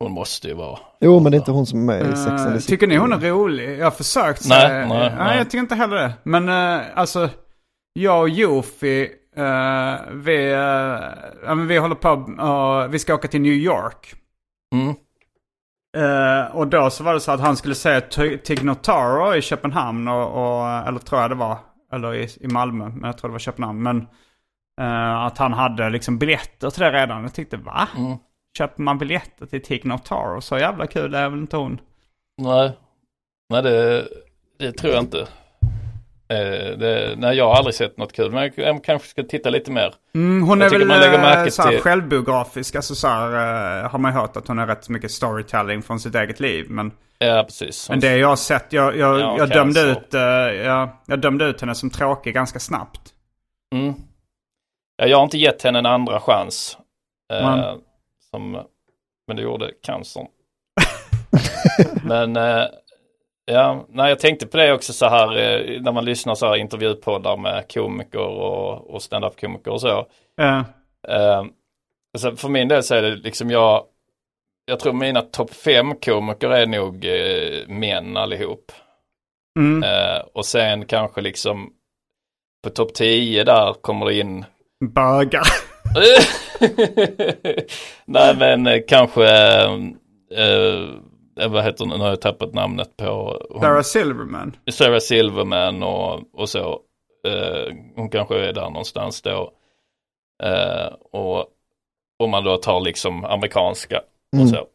[0.00, 0.78] hon måste ju vara.
[1.00, 2.86] Jo men det är inte hon som är med i Sex and Eh, the tycker
[2.86, 3.78] ni hon är rolig?
[3.78, 5.36] Jag har försökt Nej, nej, nej, nej.
[5.38, 6.12] jag tycker inte heller det.
[6.22, 7.28] Men eh, alltså,
[7.92, 9.02] jag och Jofi,
[9.36, 10.54] eh, vi,
[11.46, 12.10] men vi håller på
[12.44, 14.14] och vi ska åka till New York.
[14.74, 14.94] Mm.
[15.96, 19.42] Eh, och då så var det så att han skulle se T- Tig Notaro i
[19.42, 21.58] Köpenhamn och, och, eller tror jag det var,
[21.92, 23.82] eller i, i Malmö, men jag tror det var Köpenhamn.
[23.82, 24.06] Men
[24.80, 27.22] eh, att han hade liksom biljetter till det redan.
[27.22, 27.88] Jag tyckte va?
[27.96, 28.16] Mm.
[28.58, 30.40] Köper man biljetter till Tig Notaro?
[30.40, 31.80] Så jävla kul är väl inte hon?
[32.42, 32.78] Nej,
[33.48, 34.08] nej det,
[34.58, 35.28] det tror jag inte.
[36.30, 39.70] Eh, det, nej, jag har aldrig sett något kul, men jag, kanske ska titta lite
[39.70, 39.94] mer.
[40.14, 42.74] Mm, hon Jag är väl man lägger eh, märke så här till- självbiografisk.
[42.74, 46.14] Alltså så här, eh, har man hört att hon har rätt mycket storytelling från sitt
[46.14, 46.66] eget liv.
[46.68, 47.88] Men, Ja, precis.
[47.90, 50.00] men det jag har sett, jag, jag, Ja, jag, dömde cancer.
[50.56, 53.00] ut, jag, jag dömde ut henne som tråkig ganska snabbt.
[53.74, 53.94] Mm.
[54.96, 56.78] Ja, jag har inte gett henne en andra chans.
[57.32, 57.78] Eh, Mm.
[58.30, 58.52] som,
[59.26, 60.26] men det gjorde cancern.
[62.04, 62.64] men eh,
[63.52, 66.56] ja, nej, jag tänkte på det också så här eh, när man lyssnar så här
[66.56, 70.06] intervjupoddar med komiker och, och stand-up-komiker och så.
[70.40, 70.62] Eh,
[71.08, 71.44] Eh,
[72.14, 73.84] alltså för min del så är det liksom jag,
[74.64, 78.72] jag tror mina topp fem komiker är nog eh, män allihop.
[79.58, 81.70] mm, Eh, och sen kanske liksom
[82.64, 84.44] på topp 10 där kommer det in
[84.94, 85.42] bögar.
[88.04, 89.26] Nej men eh, kanske,
[91.48, 94.56] vad heter hon, nu har jag tappat namnet på hon, Sarah Silverman.
[94.70, 96.80] Sarah Silverman och, och så.
[97.26, 99.52] Eh, hon kanske är där någonstans då.
[100.42, 101.46] Eh, och
[102.18, 104.02] om man då tar liksom amerikanska
[104.36, 104.44] Mm.
[104.44, 104.66] och så.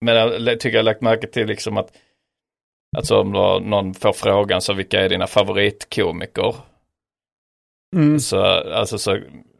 [0.00, 1.92] Men jag tycker jag har lagt märke till liksom att
[2.96, 6.54] Alltså om då någon får frågan så vilka är dina favoritkomiker?
[7.96, 8.20] Mm.
[8.20, 8.40] Så,
[8.72, 9.18] alltså så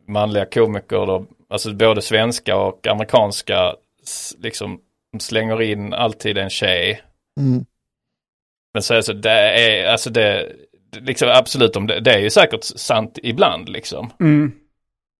[0.08, 4.36] manliga komiker då, alltså både svenska och amerikanska s-
[5.20, 7.02] slänger in alltid en tjej.
[7.40, 7.64] Mm.
[8.74, 10.52] Men så alltså det är, alltså det,
[11.00, 14.10] liksom absolut om det, det är ju säkert sant ibland liksom.
[14.20, 14.52] Mm.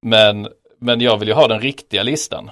[0.07, 0.49] Men,
[0.81, 2.51] men jag vill ju ha den riktiga listan.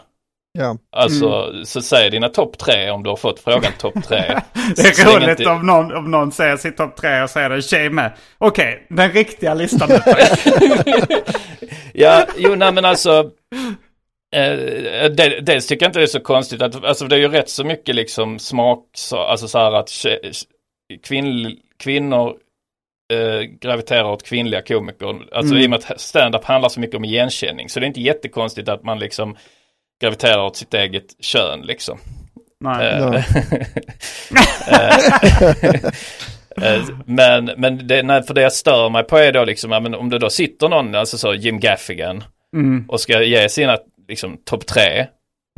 [0.58, 0.78] Ja.
[0.96, 4.18] Alltså, så säg dina topp tre om du har fått frågan topp tre.
[4.76, 7.54] Det är roligt inte- om någon, om någon säger sitt topp tre och säger det
[7.54, 8.12] en tjej med.
[8.38, 9.98] Okej, den riktiga listan nu.
[11.96, 13.30] Ja, jo nej men alltså.
[14.34, 17.28] Eh, del- dels tycker jag inte det är så konstigt att, alltså det är ju
[17.28, 19.90] rätt så mycket liksom smak, så, alltså så här att
[21.06, 22.34] kvinn, kvinnor
[23.12, 25.06] eh, graviterar åt kvinnliga komiker.
[25.32, 25.62] Alltså Mm.
[25.62, 27.68] i och med att stand-up handlar så mycket om igenkänning.
[27.68, 29.36] Så det är inte jättekonstigt att man liksom
[30.02, 31.98] graviterar åt sitt eget kön liksom.
[32.60, 32.86] Nej.
[32.86, 33.14] Eh,
[36.74, 39.80] eh, men men det, nej, för det jag stör mig på är då liksom, ja,
[39.80, 42.24] men om det då sitter någon, alltså så Jim Gaffigan
[42.56, 42.84] Mm.
[42.88, 43.78] och ska ge sina
[44.08, 45.06] liksom topp tre,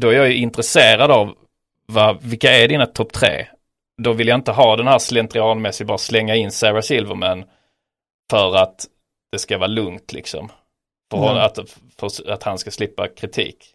[0.02, 1.34] då är jag ju intresserad av
[1.86, 3.46] vad, vilka är dina topp tre?
[4.02, 7.44] Då vill jag inte ha den här slentrianmässigt bara slänga in Sarah Silverman
[8.30, 8.86] för att
[9.32, 10.48] det ska vara lugnt liksom.
[11.10, 11.36] För, Mm.
[11.44, 11.58] att,
[12.00, 13.72] för att han ska slippa kritik.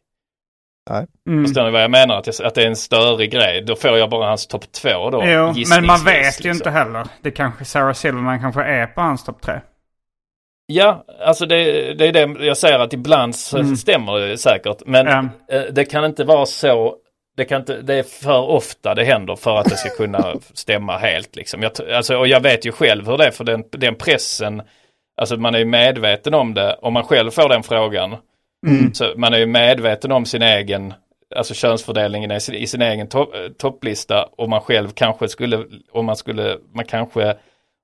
[0.90, 1.08] Nej.
[1.28, 1.46] Mm.
[1.46, 2.18] Förstår ni vad jag menar?
[2.18, 3.62] Att, jag, att det är en större grej.
[3.62, 5.24] Då får jag bara hans topp två då.
[5.26, 6.52] Jo, men man vet ju liksom.
[6.52, 7.08] inte heller.
[7.22, 9.60] Det kanske Sarah Silverman kanske är på hans topp tre.
[10.74, 13.76] Ja, alltså det, det är det jag säger att ibland så Mm.
[13.76, 14.78] stämmer det säkert.
[14.86, 16.96] Men eh, det kan inte vara så.
[17.38, 20.98] Det, kan inte, det är för ofta det händer för att det ska kunna stämma
[20.98, 21.36] helt.
[21.36, 21.62] Liksom.
[21.62, 24.62] Jag, alltså, och jag vet ju själv hur det är för den, den pressen.
[25.22, 26.76] Alltså man är ju medveten om det.
[26.82, 28.16] Om man själv får den frågan.
[28.68, 28.94] Mm.
[28.94, 30.94] Så man är ju medveten om sin egen,
[31.36, 34.26] alltså könsfördelningen i sin, i sin egen topp- eh, topplista.
[34.38, 37.36] Och man själv kanske skulle, om man skulle, man kanske,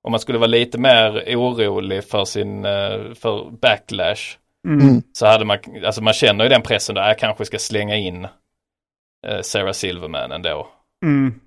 [0.07, 4.37] om man skulle vara lite mer orolig för sin, eh, för backlash.
[4.67, 5.01] Mm.
[5.13, 8.27] Så hade man, alltså man känner ju den pressen där, jag kanske ska slänga in
[9.27, 10.67] eh, Sarah Silverman ändå.
[11.05, 11.39] Mm.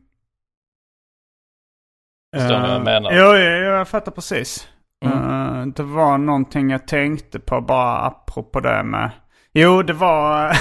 [2.37, 3.11] Förstår vad jag Eh, menar?
[3.13, 4.69] Jo, jag fattar precis.
[5.05, 5.19] Mm.
[5.19, 9.11] Eh, det var någonting jag tänkte på bara apropå det med...
[9.53, 10.57] Jo, det var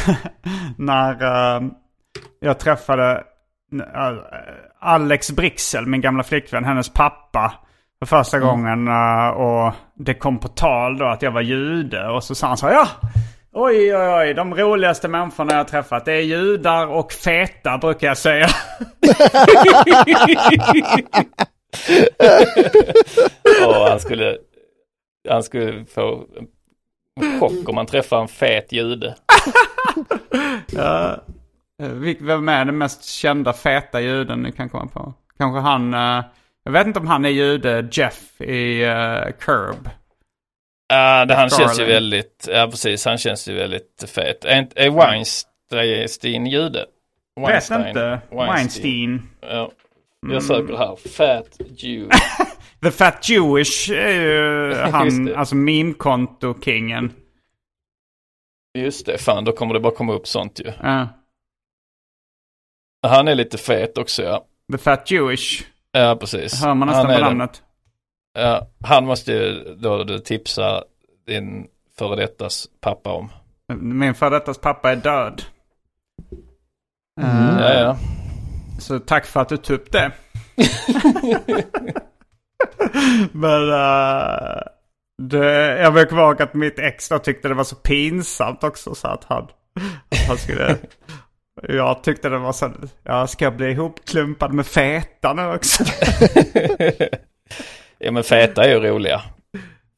[0.78, 1.62] när eh,
[2.39, 3.24] jag träffade
[4.80, 7.54] Alex Brixel, min gamla flickvän, hennes pappa.
[8.00, 8.50] För första Mm.
[8.50, 12.08] gången eh, och det kom på tal då att jag var jude.
[12.10, 12.88] Och så sa han så här, ja!
[13.54, 18.08] Oj, oj, oj, de roligaste människorna jag har träffat det är judar och feta brukar
[18.08, 18.47] jag säga.
[23.68, 24.38] Och han skulle,
[25.30, 26.26] han skulle få
[27.22, 29.16] en chock om han träffar en fet jude.
[30.72, 31.18] Ja.
[31.82, 31.89] Eh,
[32.20, 35.14] Vem är den mest kända feta juden ni kan komma på?
[35.38, 36.24] Kanske han, eh,
[36.70, 39.89] jag vet inte om han är jude, Jeff i uh, Curb.
[40.88, 44.45] Ja, det, han känns ju väldigt, ja precis, han känns ju väldigt fet.
[44.45, 46.86] Är, är Weinstein jude?
[47.47, 48.22] Vet inte.
[48.32, 49.30] Weinstein.
[49.41, 49.72] Ja.
[50.24, 50.34] Mm.
[50.34, 52.09] Jag söker här, fat Jew.
[52.82, 57.13] The Fat Jewish är ju han, alltså meme-konto-kingen.
[58.78, 60.72] Just det, fan då kommer det bara komma upp sånt ju.
[60.84, 61.07] Ja.
[63.07, 64.45] Han är lite fet också ja.
[64.72, 65.63] The Fat Jewish.
[65.92, 66.62] Ja, precis.
[66.62, 67.64] Hör man nästan Han är på namnet.
[68.34, 70.84] Ja, han måste ju då du tipsa
[71.28, 71.68] din
[71.98, 73.32] före dettas pappa om.
[73.74, 75.42] Min före dettas pappa är död.
[77.22, 77.98] Eh, Ja, ja.
[78.80, 80.12] Så tack för att du tog upp det.
[83.32, 84.62] Men eh,
[85.22, 89.08] det, jag komma ihåg att mitt ex då tyckte det var så pinsamt också så
[89.08, 89.48] att han,
[90.28, 90.78] han skulle...
[91.68, 92.72] Jag tyckte det var så,
[93.03, 95.84] jag ska bli ihopklumpad med feta nu också.
[98.01, 99.22] Ja men feta är ju roliga.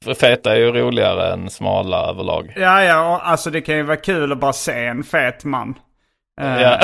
[0.03, 2.53] För feta är ju roligare än smala överlag.
[2.55, 5.73] ja, ja, alltså det kan ju vara kul att bara se en fet man.
[6.41, 6.79] Eh, Ja.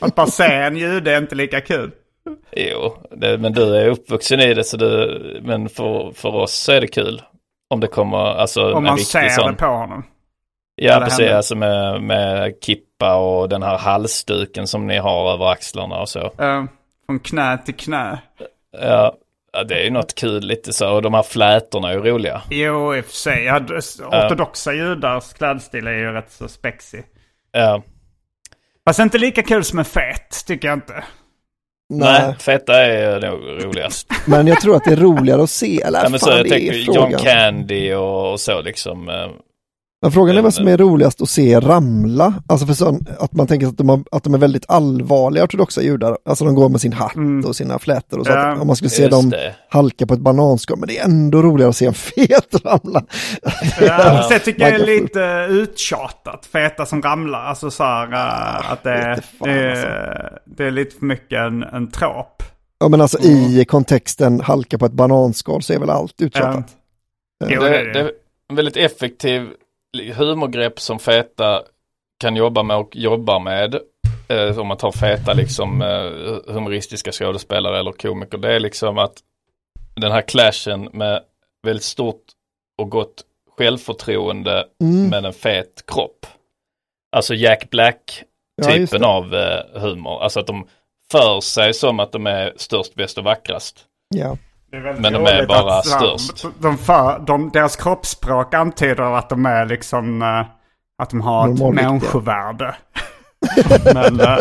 [0.00, 1.90] att bara se en jude är inte lika kul.
[2.56, 6.72] Jo, det, men du är uppvuxen i det så du, men för, för oss så
[6.72, 7.22] är det kul.
[7.70, 9.50] Om det kommer, alltså Om man ser sån.
[9.50, 10.04] det på honom.
[10.82, 11.36] Ja precis, henne.
[11.36, 16.20] alltså med, med kippa och den här halsduken som ni har över axlarna och så.
[16.20, 16.64] Eh,
[17.06, 18.18] från knä till knä.
[18.80, 19.14] Ja,
[19.52, 20.90] ja, det är ju något kul lite så.
[20.92, 22.42] Och de här flätorna är ju roliga.
[22.50, 23.44] Jo, i och för sig.
[23.44, 23.60] Ja,
[24.24, 27.04] ortodoxa judars klädstil är ju rätt så spexig.
[27.52, 27.82] Ja.
[28.86, 31.04] Fast inte lika kul som en fet, tycker jag inte.
[31.90, 34.08] Nej, Nej, feta är nog roligast.
[34.26, 35.82] men jag tror att det är roligare att se.
[35.82, 37.12] Eller Ja, men så fan, jag det tänker är John.
[37.12, 39.08] Candy och, och så liksom.
[40.02, 42.34] Eh, Men frågan är vad som är roligast att se ramla.
[42.46, 45.82] Alltså för sån, att man tänker att de, har, att de är väldigt allvarliga ortodoxa
[45.82, 46.18] judar.
[46.24, 48.32] Alltså de går med sin hatt och sina flätor och så.
[48.32, 49.54] Ja, att om man skulle se dem det.
[49.68, 50.78] halka på ett bananskal.
[50.78, 53.04] Men det är ändå roligare att se en fet ramla.
[53.80, 56.46] Ja, det tycker jag är lite uttjatat.
[56.46, 57.40] Feta som ramlar.
[57.40, 59.86] Alltså så här äh, att det, fan, det, alltså.
[60.46, 62.42] det är lite för mycket en, en trop.
[62.80, 66.66] Ja men alltså i kontexten halka på ett bananskal så är väl allt uttjatat.
[67.44, 67.92] Det är det.
[67.92, 68.12] det är
[68.50, 69.48] en väldigt effektiv
[69.98, 71.62] humorgrepp som Feta
[72.20, 73.74] kan jobba med och jobbar med.
[74.28, 78.38] Eh, om man tar Feta liksom eh, humoristiska skådespelare eller komiker.
[78.38, 79.14] Det är liksom att
[79.96, 81.22] den här clashen med
[81.66, 82.22] väldigt stort
[82.78, 83.22] och gott
[83.58, 85.08] självförtroende Mm.
[85.08, 86.26] med en fet kropp.
[87.16, 88.22] Alltså Jack Black
[88.56, 89.06] Ja, typen det.
[89.06, 90.22] av eh, humor.
[90.22, 90.66] Alltså att de
[91.12, 93.86] för sig som att de är störst, bäst och vackrast.
[94.14, 94.36] Ja.
[94.70, 96.44] Det är väldigt Men de är bara att, störst.
[96.58, 100.22] De för, de, deras kroppsspråk antyder att de är liksom...
[100.22, 100.44] eh,
[101.02, 101.88] att de har ett Normalviktiga.
[101.90, 102.74] människovärde.
[103.94, 104.36] Men eh,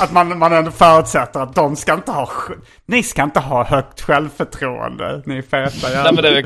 [0.00, 2.28] att man, man ändå förutsätter att de ska inte ha...
[2.86, 6.44] Ni ska inte ha högt självförtroende, ni feta Nej men, det är, väl-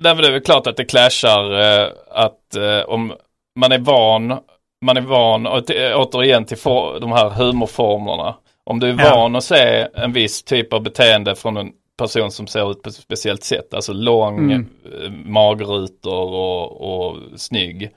[0.00, 2.56] nej men det är väl klart att det clashar eh, att
[2.86, 3.12] om
[3.60, 4.38] man är van,
[4.84, 5.46] man är van,
[5.94, 8.34] återigen till for, de här humorformerna.
[8.64, 9.14] Om du är Ja.
[9.14, 11.68] van att se en viss typ av beteende från en
[11.98, 14.66] person som ser ut på ett speciellt sätt, alltså lång, Mm.
[15.02, 17.90] eh, magrutor och, och snygg.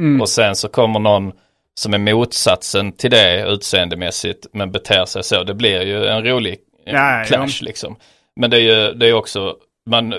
[0.00, 0.20] Mm.
[0.20, 1.32] Och sen så kommer någon
[1.74, 5.42] som är motsatsen till det utseendemässigt men beter sig så.
[5.44, 7.64] Det blir ju en rolig ja, clash ja.
[7.66, 7.96] liksom.
[8.36, 10.14] Men det är ju det är också, man,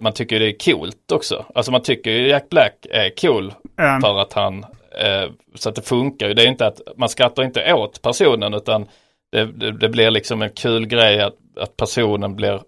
[0.00, 1.44] man tycker det är coolt också.
[1.54, 4.00] Alltså man tycker ju Jack Black är cool Mm.
[4.00, 4.64] för att han,
[5.00, 6.34] eh, så att det funkar ju.
[6.34, 8.86] Det är inte att man skrattar inte åt personen utan
[9.32, 12.60] det, det, det blir liksom en kul grej att, att personen blir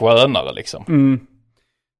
[0.00, 0.84] skönare liksom.
[0.88, 1.26] Mm.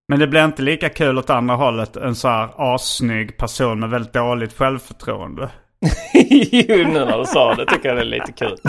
[0.09, 1.97] Men det blir inte lika kul åt andra hållet.
[1.97, 5.51] En så här assnygg person med väldigt dåligt självförtroende.
[6.51, 8.57] jo, nu när du sa det tycker jag det är lite kul.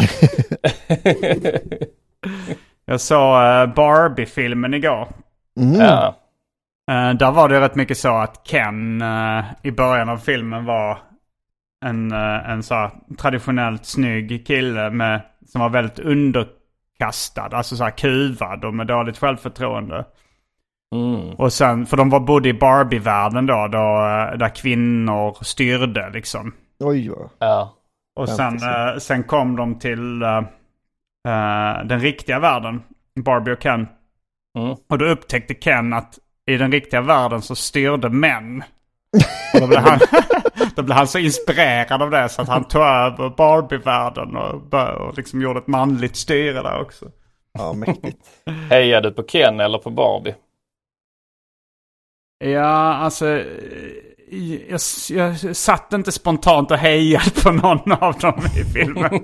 [2.86, 5.08] Jag såg eh, Barbie-filmen igår.
[5.60, 5.82] Mm.
[5.82, 6.16] Ja.
[6.92, 10.98] Eh, där var det rätt mycket så att Ken eh, i början av filmen var
[11.86, 17.50] en, uh, en så här traditionellt snygg kille med, som var väldigt underkastad.
[17.52, 20.06] Alltså så här kuvad och med dåligt självförtroende.
[20.96, 21.30] Mm.
[21.30, 26.54] Och sen, för de var bodde i Barbie-världen då, då eh, där kvinnor styrde liksom.
[26.80, 27.30] Oj, vad.
[27.40, 27.74] Ja.
[28.16, 28.94] Och sen, Fantasy.
[28.94, 30.38] eh, sen kom de till eh,
[31.28, 32.82] eh, den riktiga världen,
[33.26, 33.88] Barbie och Ken.
[34.58, 34.76] Mm.
[34.90, 38.64] Och då upptäckte Ken att i den riktiga världen så styrde män.
[39.54, 40.00] Och då, blev han,
[40.76, 44.74] då blev han så inspirerad av det så att han tog över Barbie-världen och,
[45.08, 47.06] och liksom gjorde ett manligt styre där också.
[47.58, 48.18] Ja, mäktigt.
[48.70, 50.36] Hejar du på Ken eller på Barbie?
[52.40, 53.44] Ja, alltså...
[54.70, 54.80] Jag,
[55.10, 59.20] jag satt inte spontant och hejade på någon av dem i filmen.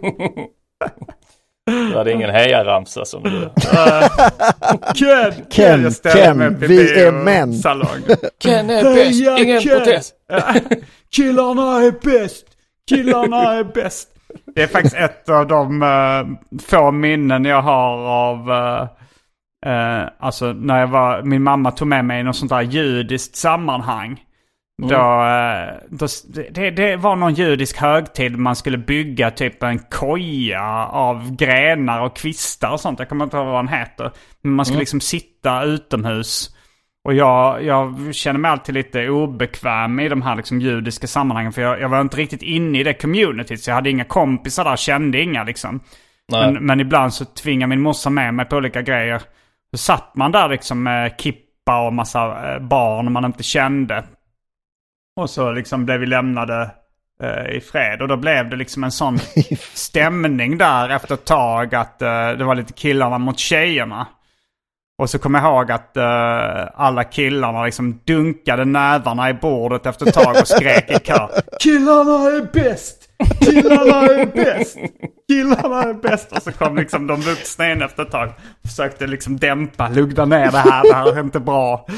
[1.65, 3.49] Du hade ingen hejaramsa som du...
[4.95, 5.34] Ken!
[5.51, 7.51] Ken, Jag ställde Ken, vi är män.
[7.51, 8.03] biosalongen.
[8.39, 10.15] Ken är bäst, ingen protest.
[11.16, 12.45] Killarna är bäst!
[12.89, 14.09] Killarna är bäst!
[14.55, 18.51] Det är faktiskt ett av de eh, få minnen jag har av...
[18.51, 18.82] eh,
[19.72, 21.22] eh, alltså när jag var...
[21.22, 24.20] Min mamma tog med mig i något sånt där judiskt sammanhang.
[24.82, 24.95] Då,
[25.26, 26.07] eh, då,
[26.51, 32.16] det, det var någon judisk högtid man skulle bygga typ en koja av grenar och
[32.16, 32.99] kvistar och sånt.
[32.99, 34.12] Jag kommer inte ihåg vad den heter.
[34.41, 36.55] Men man skulle liksom sitta utomhus.
[37.04, 41.54] Och jag, jag känner mig alltid lite obekväm i de här liksom judiska sammanhangen.
[41.54, 43.64] För jag, jag var inte riktigt inne i det communityt.
[43.64, 45.80] Så jag hade inga kompisar där, kände inga liksom.
[46.32, 49.22] Men, men ibland så tvingar min morsa med mig på olika grejer.
[49.72, 54.04] Så satt man där liksom med kippa och massa eh, barn man inte kände.
[55.16, 56.72] Och så liksom blev vi lämnade
[57.24, 58.02] eh, i fred.
[58.02, 59.20] Och då blev det liksom en sån
[59.74, 64.08] stämning där efter ett tag att eh, det var lite killarna mot tjejerna.
[65.02, 66.04] Och så kommer jag ihåg att uh,
[66.76, 71.30] alla killarna liksom dunkade nävarna i bordet efter ett tag och skrek i kör.
[71.60, 72.97] Killarna är bäst!
[73.39, 74.78] Killarna är bäst!
[75.30, 76.32] Killarna är bäst!
[76.32, 78.34] Och så kom liksom de vuxna in efter ett tag.
[78.68, 81.88] Försökte liksom dämpa, lugna ner det här, det här är inte bra.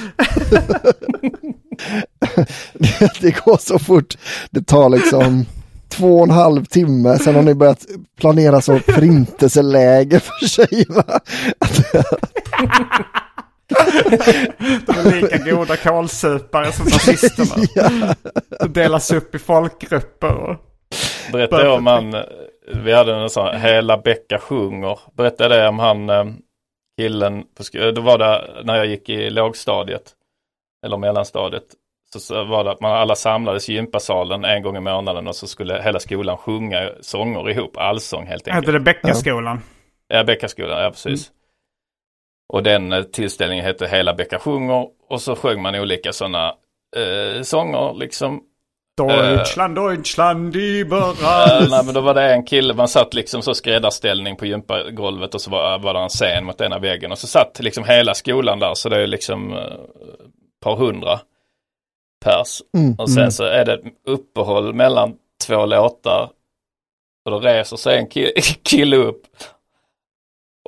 [3.22, 4.18] det går så fort.
[4.52, 5.46] Det tar liksom
[5.98, 7.86] två och en halv timme, sen har ni börjat
[8.20, 11.20] planera så förintelseläger för tjejerna.
[14.86, 18.16] De är lika goda kålsupare som nazisterna.
[18.60, 20.34] De delas upp i folkgrupper.
[20.34, 20.56] Och...
[21.32, 22.16] Berättade jag om han,
[22.84, 25.00] vi hade en sån Hela Bäcka sjunger.
[25.18, 26.26] Berättade det om han eh,
[27.00, 30.12] killen, på sk- då var det när jag gick i lågstadiet.
[30.86, 31.64] Eller mellanstadiet.
[32.20, 35.48] Så, var det att man alla samlades i gympasalen en gång i månaden och så
[35.48, 37.78] skulle hela skolan sjunga sånger ihop.
[37.78, 38.66] Allsång helt enkelt.
[38.66, 39.62] Hette det Bäckaskolan?
[40.08, 41.32] Ja, Bäckaskolan, ja precis.
[42.54, 46.48] Och den eh, tillställningen hette Hela Bäcka sjunger och så sjöng man olika sådana
[46.96, 48.42] eh, sånger liksom.
[48.98, 51.70] Deutschland, Deutschland Eh, überall.
[51.70, 55.42] nej men då var det en kille, man satt liksom så skräddarställning på gympagolvet och
[55.42, 58.60] så var, var det en scen mot ena väggen och så satt liksom hela skolan
[58.60, 61.20] där så det är liksom eh, ett par hundra
[62.24, 62.62] pers.
[62.78, 63.32] Mm, Och sen mm.
[63.32, 65.14] så är det uppehåll mellan
[65.48, 66.30] två låtar
[67.26, 69.24] och då reser sig en ki- kille upp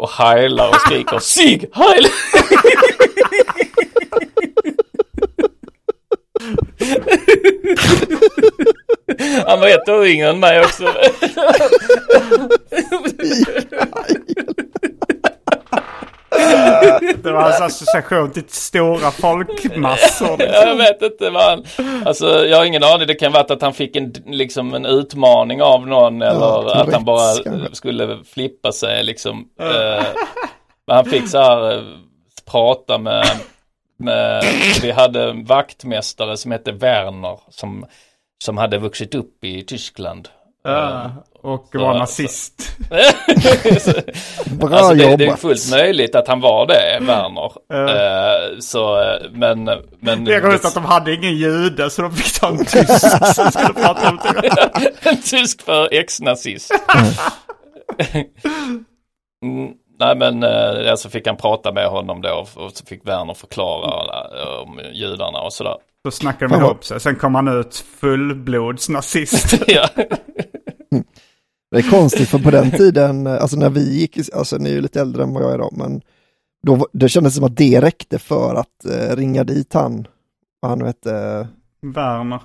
[0.02, 2.08] och heilar och skriker Sig Heil!
[9.46, 10.94] var ett år yngre än mig också.
[17.24, 20.38] Det var hans association till stora folkmassor.
[20.38, 20.68] liksom.
[20.68, 21.66] jag vet inte vad han,
[22.06, 23.08] alltså jag har ingen aning.
[23.08, 27.06] Det kan vara att han fick en, liksom en utmaning av någon eller att han
[27.06, 27.76] bara kanske.
[27.76, 29.50] skulle flippa sig liksom.
[29.60, 30.06] Eh,
[30.88, 31.84] men han fick så här eh,
[32.52, 33.26] prata med,
[33.98, 34.44] med,
[34.82, 37.86] vi hade en vaktmästare som hette Werner som,
[38.44, 40.30] som hade vuxit upp i Tyskland.
[40.64, 41.12] Ja,
[41.46, 42.78] och Så- var så- nazist.
[44.46, 47.52] Bra alltså det, det är fullt möjligt att han var det, Werner.
[47.74, 49.64] Eh, så, eh, men,
[50.00, 50.26] men...
[50.26, 53.00] Det är roligt att de hade ingen jude så de fick ta en tysk
[53.36, 54.52] som skulle prata om det.
[55.10, 56.72] En tysk för ex-nazist.
[59.44, 63.34] mm, nej men eh, alltså fick han prata med honom då och så fick Werner
[63.34, 64.22] förklara
[64.62, 65.76] om judarna och sådär.
[66.04, 67.00] Då snackade de ihop sig.
[67.00, 69.54] Sen kom han ut fullblodsnazist.
[69.68, 69.88] ja.
[71.72, 74.74] Det är konstigt för på den tiden, eh, alltså när vi gick, alltså ni är
[74.74, 76.02] ju lite äldre än vad jag är idag, men
[76.68, 80.08] då, det kändes som att det räckte för att eh, ringa dit han,
[80.60, 81.48] vad han nu hette,
[81.82, 82.40] Werner.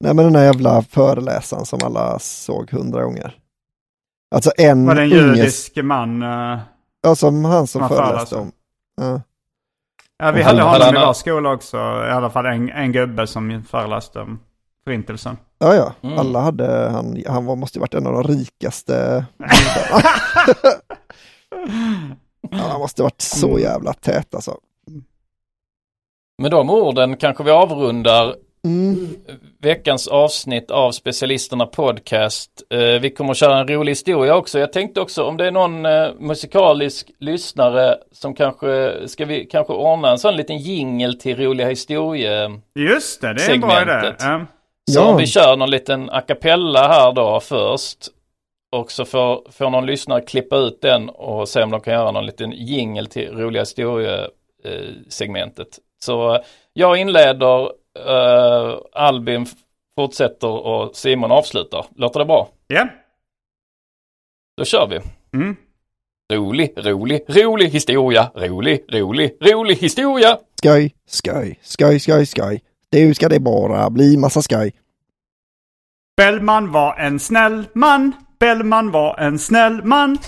[0.00, 3.34] nej men den där jävla föreläsaren som alla såg hundra gånger.
[4.34, 6.22] Alltså en Var det en judisk man?
[6.22, 6.58] eh,
[7.02, 8.36] ja som han som Man föreläste föreläste.
[8.36, 8.52] om.
[9.00, 9.20] Ja.
[10.18, 11.76] Ja, vi hade honom i vår skola också.
[11.76, 14.38] I alla fall en, en gubbe som föreläste om
[14.86, 15.36] förintelsen.
[15.58, 16.18] Ja, ja, Mm.
[16.18, 19.24] alla hade, han, han var, måste ju varit en av de rikaste
[22.50, 24.58] ja, han måste varit så jävla tät alltså.
[26.42, 28.34] Med de orden kanske vi avrundar
[28.64, 29.08] Mm.
[29.62, 32.50] veckans avsnitt av Specialisterna Podcast.
[32.70, 34.58] Eh, vi kommer att köra en rolig historia också.
[34.58, 39.72] Jag tänkte också om det är någon eh, musikalisk lyssnare som kanske, ska vi kanske
[39.72, 42.60] ordna en sån liten jingel till roliga historier.
[42.74, 44.14] Just det, det är en bra idé.
[44.90, 45.16] Så Ja.
[45.16, 47.98] vi kör någon liten a cappella här då först.
[48.76, 52.10] Och så får, får någon lyssnare klippa ut den och se om de kan göra
[52.10, 55.78] någon liten jingel till roliga historiesegmentet.
[56.04, 56.40] Så eh,
[56.72, 57.70] jag inleder,
[58.06, 59.46] eh, Albin
[59.98, 61.86] fortsätter och Simon avslutar.
[61.96, 62.48] Låter det bra?
[62.66, 62.88] Ja.
[64.56, 65.00] Då kör vi.
[65.38, 65.56] Mm.
[66.32, 70.38] Rolig, rolig, rolig historia, rolig, rolig, rolig historia.
[70.62, 72.62] Skoj, skoj, skoj, skoj, skoj.
[72.92, 74.72] Nu ska det bara bli massa skoj.
[76.16, 78.12] Bellman var en snäll man.
[78.40, 80.18] Bellman var en snäll man.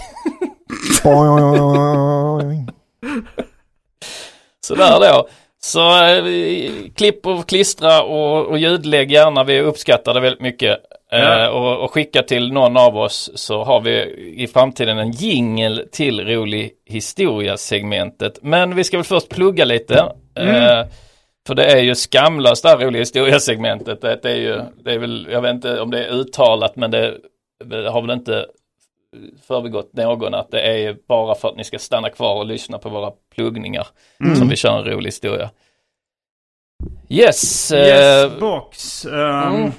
[4.66, 5.28] Sådär då.
[5.60, 6.24] Så eh,
[6.94, 9.44] klipp och klistra och, och ljudlägg gärna.
[9.44, 10.70] Vi uppskattar det väldigt mycket.
[11.12, 11.50] Eh, Ja.
[11.50, 14.02] och, och skicka till någon av oss så har vi
[14.36, 18.38] i framtiden en jingel till rolig historia segmentet.
[18.42, 20.12] Men vi ska väl först plugga lite.
[20.34, 20.86] Eh,
[21.48, 24.00] för det är ju skamlöst det här roliga historia segmentet.
[24.00, 27.18] Det är ju, det är väl, jag vet inte om det är uttalat men det,
[27.64, 28.46] det har väl inte
[29.46, 32.88] förbigått någon att det är bara för att ni ska stanna kvar och lyssna på
[32.88, 33.86] våra pluggningar
[34.36, 35.50] som vi kör en rolig historia.
[37.08, 37.72] Yes.
[37.72, 39.04] eh, Yes, box.
[39.04, 39.72] Um, mm.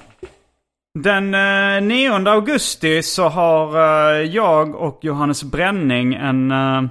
[0.98, 6.84] Den eh, 9 augusti så har eh, jag och Johannes Bränning en, uh,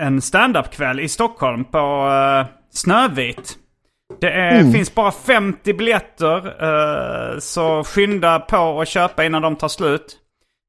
[0.00, 3.58] en standup-kväll i Stockholm på uh, Snövit.
[4.20, 6.36] Det är, finns bara 50 biljetter,
[7.34, 10.16] eh, så skynda på och köpa innan de tar slut.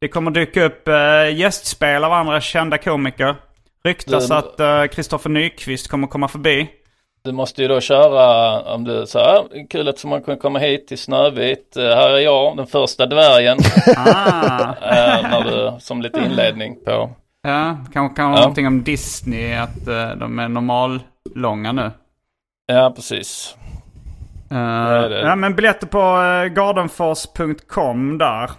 [0.01, 3.35] Det kommer dyka upp uh, gästspel av andra kända komiker.
[3.83, 6.69] Ryktas Du- att eh, Kristoffer Nyqvist kommer komma förbi.
[7.23, 10.87] Du måste ju då köra om du så här, kul att man kan komma hit
[10.87, 11.77] till Snövit.
[11.77, 13.57] Eh, här är jag, den första dvärgen.
[13.97, 14.61] Ah.
[14.81, 17.09] eh, när du, som lite inledning på.
[17.43, 18.41] Ja, kanske kan vara Ja.
[18.41, 21.91] någonting om Disney, att eh, de är normallånga nu.
[22.74, 23.55] Ja, precis.
[24.51, 25.20] Uh, är det.
[25.20, 28.51] ja, men biljetter på uh, gardenfors.com där.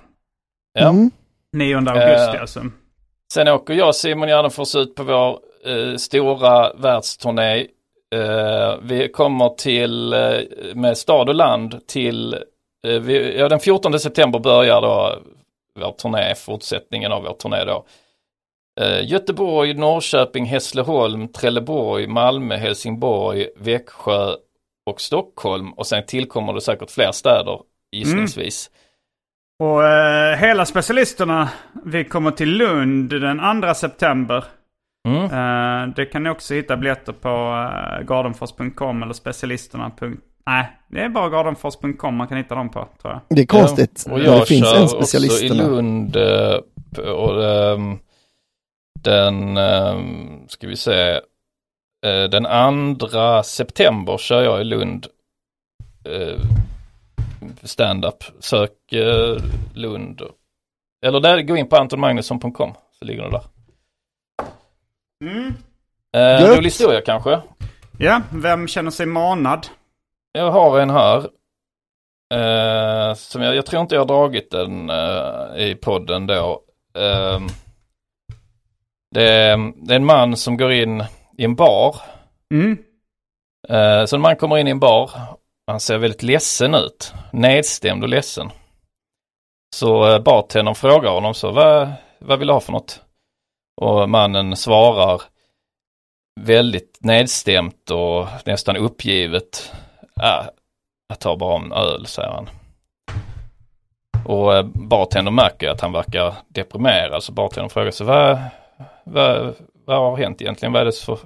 [0.72, 0.88] Ja.
[0.88, 1.10] Mm.
[1.52, 2.60] 9 augusti Eh, alltså.
[3.32, 7.66] Sen åker jag och Simon Gärdenfors ut på vår eh, stora världsturné.
[8.14, 10.40] Eh, vi kommer till, eh,
[10.74, 12.34] med stad och land till,
[12.86, 15.18] eh, vi, ja, den 14 september börjar då
[15.80, 17.84] vår turné, fortsättningen av vår turné då.
[18.80, 24.34] Eh, Göteborg, Norrköping, Hässleholm, Trelleborg, Malmö, Helsingborg, Växjö
[24.86, 25.72] och Stockholm.
[25.72, 27.60] Och sen tillkommer det säkert fler städer
[27.92, 28.70] gissningsvis.
[29.62, 31.48] Och eh, hela specialisterna,
[31.84, 34.44] vi kommer till Lund den 2 september.
[35.08, 35.24] Mm.
[35.24, 39.92] Eh, det kan ni också hitta biljetter på uh, gardenfors.com eller specialisterna.
[40.46, 43.36] Nej, det är bara gardenfors.com man kan hitta dem på tror jag.
[43.36, 44.04] Det är konstigt.
[44.06, 45.66] Ja, och jag det finns kör en också i specialisterna.
[45.66, 46.56] Lund eh,
[47.04, 47.98] och ehm,
[49.02, 51.20] den, ehm, ska vi se,
[52.06, 55.06] eh, den andra september kör jag i Lund.
[56.04, 56.40] Eh,
[57.62, 58.24] stand-up.
[58.38, 59.36] Sök eh,
[59.74, 60.22] Lund.
[61.06, 63.44] Eller där, gå in på antonmagnusson.com så ligger det där.
[65.24, 65.54] Mm.
[66.12, 67.40] Eh, rolig historia kanske?
[67.98, 69.66] Ja, vem känner sig manad?
[70.32, 71.28] Jag har en här.
[72.34, 76.62] Eh, som jag, jag tror inte jag har dragit den eh, i podden då.
[76.94, 77.40] Eh,
[79.14, 81.04] det, är, det är en man som går in
[81.38, 81.96] i en bar.
[82.54, 82.78] Mm.
[83.68, 85.10] Eh, så en man kommer in i en bar.
[85.66, 87.14] Han ser väldigt ledsen ut.
[87.32, 88.50] Nedstämd och ledsen.
[89.76, 93.00] Så eh, bartendern frågar honom så, vad, vad vill du ha för något?
[93.80, 95.22] Och mannen svarar
[96.40, 99.72] väldigt nedstämt och nästan uppgivet.
[100.22, 100.46] Äh,
[101.08, 102.50] jag tar bara en öl, säger han.
[104.24, 107.22] Och eh, bartendern märker att han verkar deprimerad.
[107.22, 108.38] Så bartendern frågar sig, vad,
[109.10, 109.54] vad,
[109.86, 110.72] vad har hänt egentligen?
[110.72, 111.18] Vad är det för...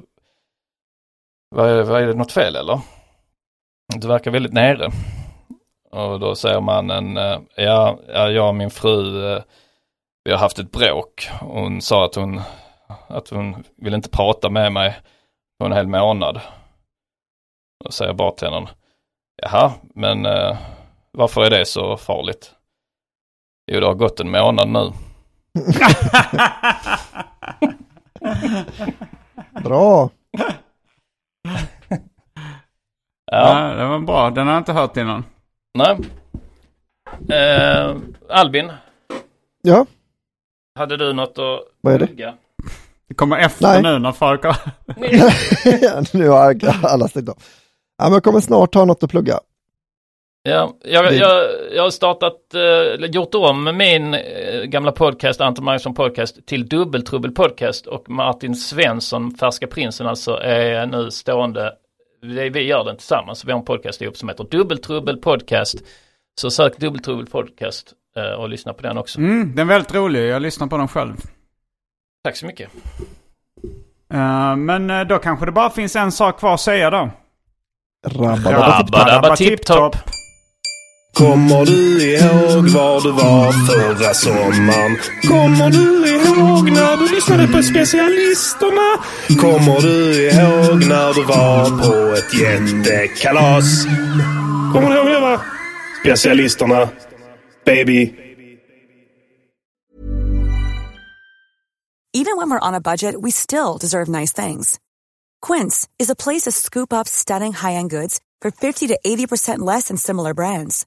[1.51, 2.80] Vad är, vad är det något fel eller?
[3.97, 4.91] Du verkar väldigt nere.
[5.91, 9.43] Och då säger mannen, eh, ja, ja jag och min fru, eh,
[10.24, 11.28] vi har haft ett bråk.
[11.41, 12.41] Hon sa att hon,
[13.07, 14.97] att hon vill inte prata med mig
[15.59, 16.41] på en hel månad.
[17.85, 18.68] Då säger bartendern,
[19.43, 20.57] jaha, men eh,
[21.12, 22.55] varför är det så farligt?
[23.72, 24.93] Jo, det har gått en månad nu.
[29.64, 30.11] Bra.
[33.32, 34.30] Ja, det var bra.
[34.30, 35.24] Den har jag inte hört innan.
[35.78, 35.98] Nej.
[37.38, 37.96] Eh,
[38.28, 38.72] Albin,
[39.62, 39.86] Ja,
[40.78, 42.07] hade du något att Vad är det?
[42.07, 42.34] plugga?
[43.09, 43.82] Det kommer efter Nej.
[43.82, 44.57] nu när folk har...
[46.18, 47.36] nu har alla stängt av.
[47.98, 49.40] Ja, men jag kommer snart ha något att plugga.
[50.49, 55.64] Ja, jag, Det- jag, jag har startat, eh, gjort om min eh, gamla podcast, Anton
[55.64, 61.72] Magnusson Podcast, till Dubbeltrubbel Podcast och Martin Svensson, Färska Prinsen alltså, är nu stående,
[62.22, 65.74] vi, vi gör den tillsammans, vi har en podcast ihop som heter Dubbeltrubbel Podcast.
[66.40, 69.18] Så sök Dubbeltrubbel Podcast eh, och lyssna på den också.
[69.18, 70.28] Mm, den är väldigt rolig.
[70.28, 71.14] Jag lyssnar på den själv.
[72.24, 72.68] Tack så mycket.
[74.14, 77.11] Eh, men då kanske det bara finns en sak kvar att säga då.
[78.07, 79.97] Rabba tipptopp.
[81.14, 84.96] Kommer du ihåg var du var förra sommaren?
[85.22, 88.88] Kommer du ihåg när du lyssnade på specialisterna?
[89.40, 93.84] Kommer du ihåg när du var på ett jättekalas?
[94.72, 95.40] Kommer du ihåg det va?
[96.04, 96.88] Specialisterna.
[97.64, 98.14] Baby.
[102.16, 104.78] Even when we're on a budget, we still deserve nice things.
[105.42, 109.88] Quince is a place to scoop up stunning high-end goods for 50 to 80% less
[109.88, 110.86] than similar brands.